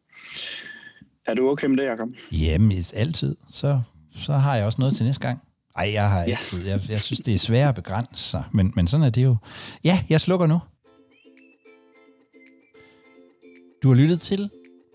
Er 1.29 1.33
du 1.33 1.49
okay 1.49 1.67
med 1.67 1.77
det, 1.77 1.83
Jacob? 1.83 2.09
Jamen, 2.31 2.85
altid. 2.95 3.35
Så, 3.51 3.81
så 4.11 4.33
har 4.33 4.55
jeg 4.55 4.65
også 4.65 4.81
noget 4.81 4.95
til 4.95 5.05
næste 5.05 5.21
gang. 5.21 5.39
Ej, 5.75 5.91
jeg 5.93 6.09
har 6.09 6.23
altid. 6.23 6.67
Jeg, 6.67 6.81
jeg 6.89 7.01
synes, 7.01 7.19
det 7.19 7.33
er 7.33 7.37
svært 7.37 7.69
at 7.69 7.75
begrænse 7.75 8.23
sig, 8.23 8.43
men, 8.51 8.73
men 8.75 8.87
sådan 8.87 9.05
er 9.05 9.09
det 9.09 9.23
jo. 9.23 9.35
Ja, 9.83 10.03
jeg 10.09 10.21
slukker 10.21 10.47
nu. 10.47 10.59
Du 13.83 13.87
har 13.87 13.95
lyttet 13.95 14.21
til 14.21 14.49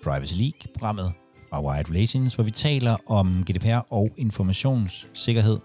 Privacy 0.04 0.34
League-programmet 0.34 1.12
fra 1.50 1.62
Wired 1.62 1.90
Relations, 1.90 2.34
hvor 2.34 2.44
vi 2.44 2.50
taler 2.50 2.96
om 3.06 3.44
GDPR 3.44 3.92
og 3.92 4.10
informationssikkerhed. 4.16 5.58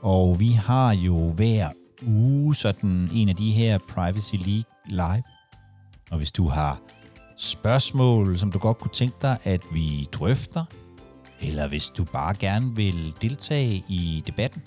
Og 0.00 0.40
vi 0.40 0.50
har 0.50 0.92
jo 0.94 1.30
hver 1.30 1.68
uge 2.06 2.54
sådan 2.54 3.10
en 3.14 3.28
af 3.28 3.36
de 3.36 3.50
her 3.50 3.78
Privacy 3.78 4.34
League 4.34 4.64
live. 4.86 5.22
Og 6.10 6.16
hvis 6.16 6.32
du 6.32 6.48
har 6.48 6.80
spørgsmål, 7.42 8.38
som 8.38 8.52
du 8.52 8.58
godt 8.58 8.78
kunne 8.78 8.92
tænke 8.92 9.16
dig, 9.22 9.38
at 9.44 9.60
vi 9.72 10.08
drøfter, 10.12 10.64
eller 11.40 11.68
hvis 11.68 11.86
du 11.86 12.04
bare 12.04 12.34
gerne 12.34 12.76
vil 12.76 13.14
deltage 13.22 13.84
i 13.88 14.22
debatten, 14.26 14.62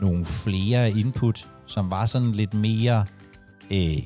nogle 0.00 0.24
flere 0.24 0.90
input, 0.90 1.48
som 1.66 1.90
var 1.90 2.06
sådan 2.06 2.32
lidt 2.32 2.54
mere 2.54 3.06
øh, 3.70 4.02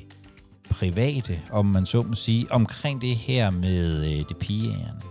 private, 0.69 1.41
om 1.51 1.65
man 1.65 1.85
så 1.85 2.01
må 2.01 2.15
sige, 2.15 2.51
omkring 2.51 3.01
det 3.01 3.15
her 3.15 3.49
med 3.49 4.05
øh, 4.05 4.25
det 4.29 4.37
pigerne. 4.37 5.01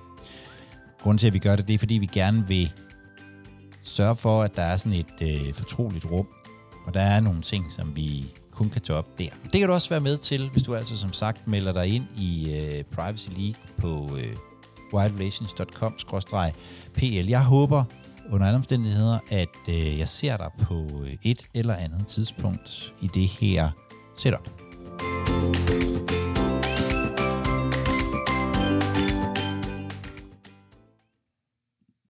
Grunden 1.00 1.18
til, 1.18 1.26
at 1.26 1.34
vi 1.34 1.38
gør 1.38 1.56
det, 1.56 1.68
det 1.68 1.74
er, 1.74 1.78
fordi 1.78 1.94
vi 1.94 2.06
gerne 2.06 2.48
vil 2.48 2.72
sørge 3.82 4.16
for, 4.16 4.42
at 4.42 4.56
der 4.56 4.62
er 4.62 4.76
sådan 4.76 4.98
et 4.98 5.22
øh, 5.22 5.54
fortroligt 5.54 6.04
rum, 6.04 6.28
og 6.86 6.94
der 6.94 7.00
er 7.00 7.20
nogle 7.20 7.42
ting, 7.42 7.72
som 7.72 7.96
vi 7.96 8.26
kun 8.58 8.70
kan 8.70 8.82
tage 8.82 8.98
op 8.98 9.18
der. 9.18 9.28
Det 9.52 9.60
kan 9.60 9.68
du 9.68 9.74
også 9.74 9.88
være 9.88 10.00
med 10.00 10.16
til, 10.16 10.48
hvis 10.52 10.62
du 10.62 10.74
altså 10.74 10.96
som 10.96 11.12
sagt 11.12 11.48
melder 11.48 11.72
dig 11.72 11.86
ind 11.86 12.04
i 12.16 12.54
øh, 12.54 12.84
Privacy 12.84 13.26
League 13.36 13.54
på 13.78 14.16
øh, 14.16 14.36
wildrelations.com-pl. 14.94 17.28
Jeg 17.28 17.44
håber 17.44 17.84
under 18.30 18.46
alle 18.46 18.56
omstændigheder, 18.56 19.18
at 19.30 19.48
øh, 19.68 19.98
jeg 19.98 20.08
ser 20.08 20.36
dig 20.36 20.50
på 20.62 20.86
øh, 21.04 21.16
et 21.22 21.46
eller 21.54 21.74
andet 21.74 22.06
tidspunkt 22.06 22.94
i 23.00 23.06
det 23.06 23.28
her 23.28 23.70
setup. 24.16 24.50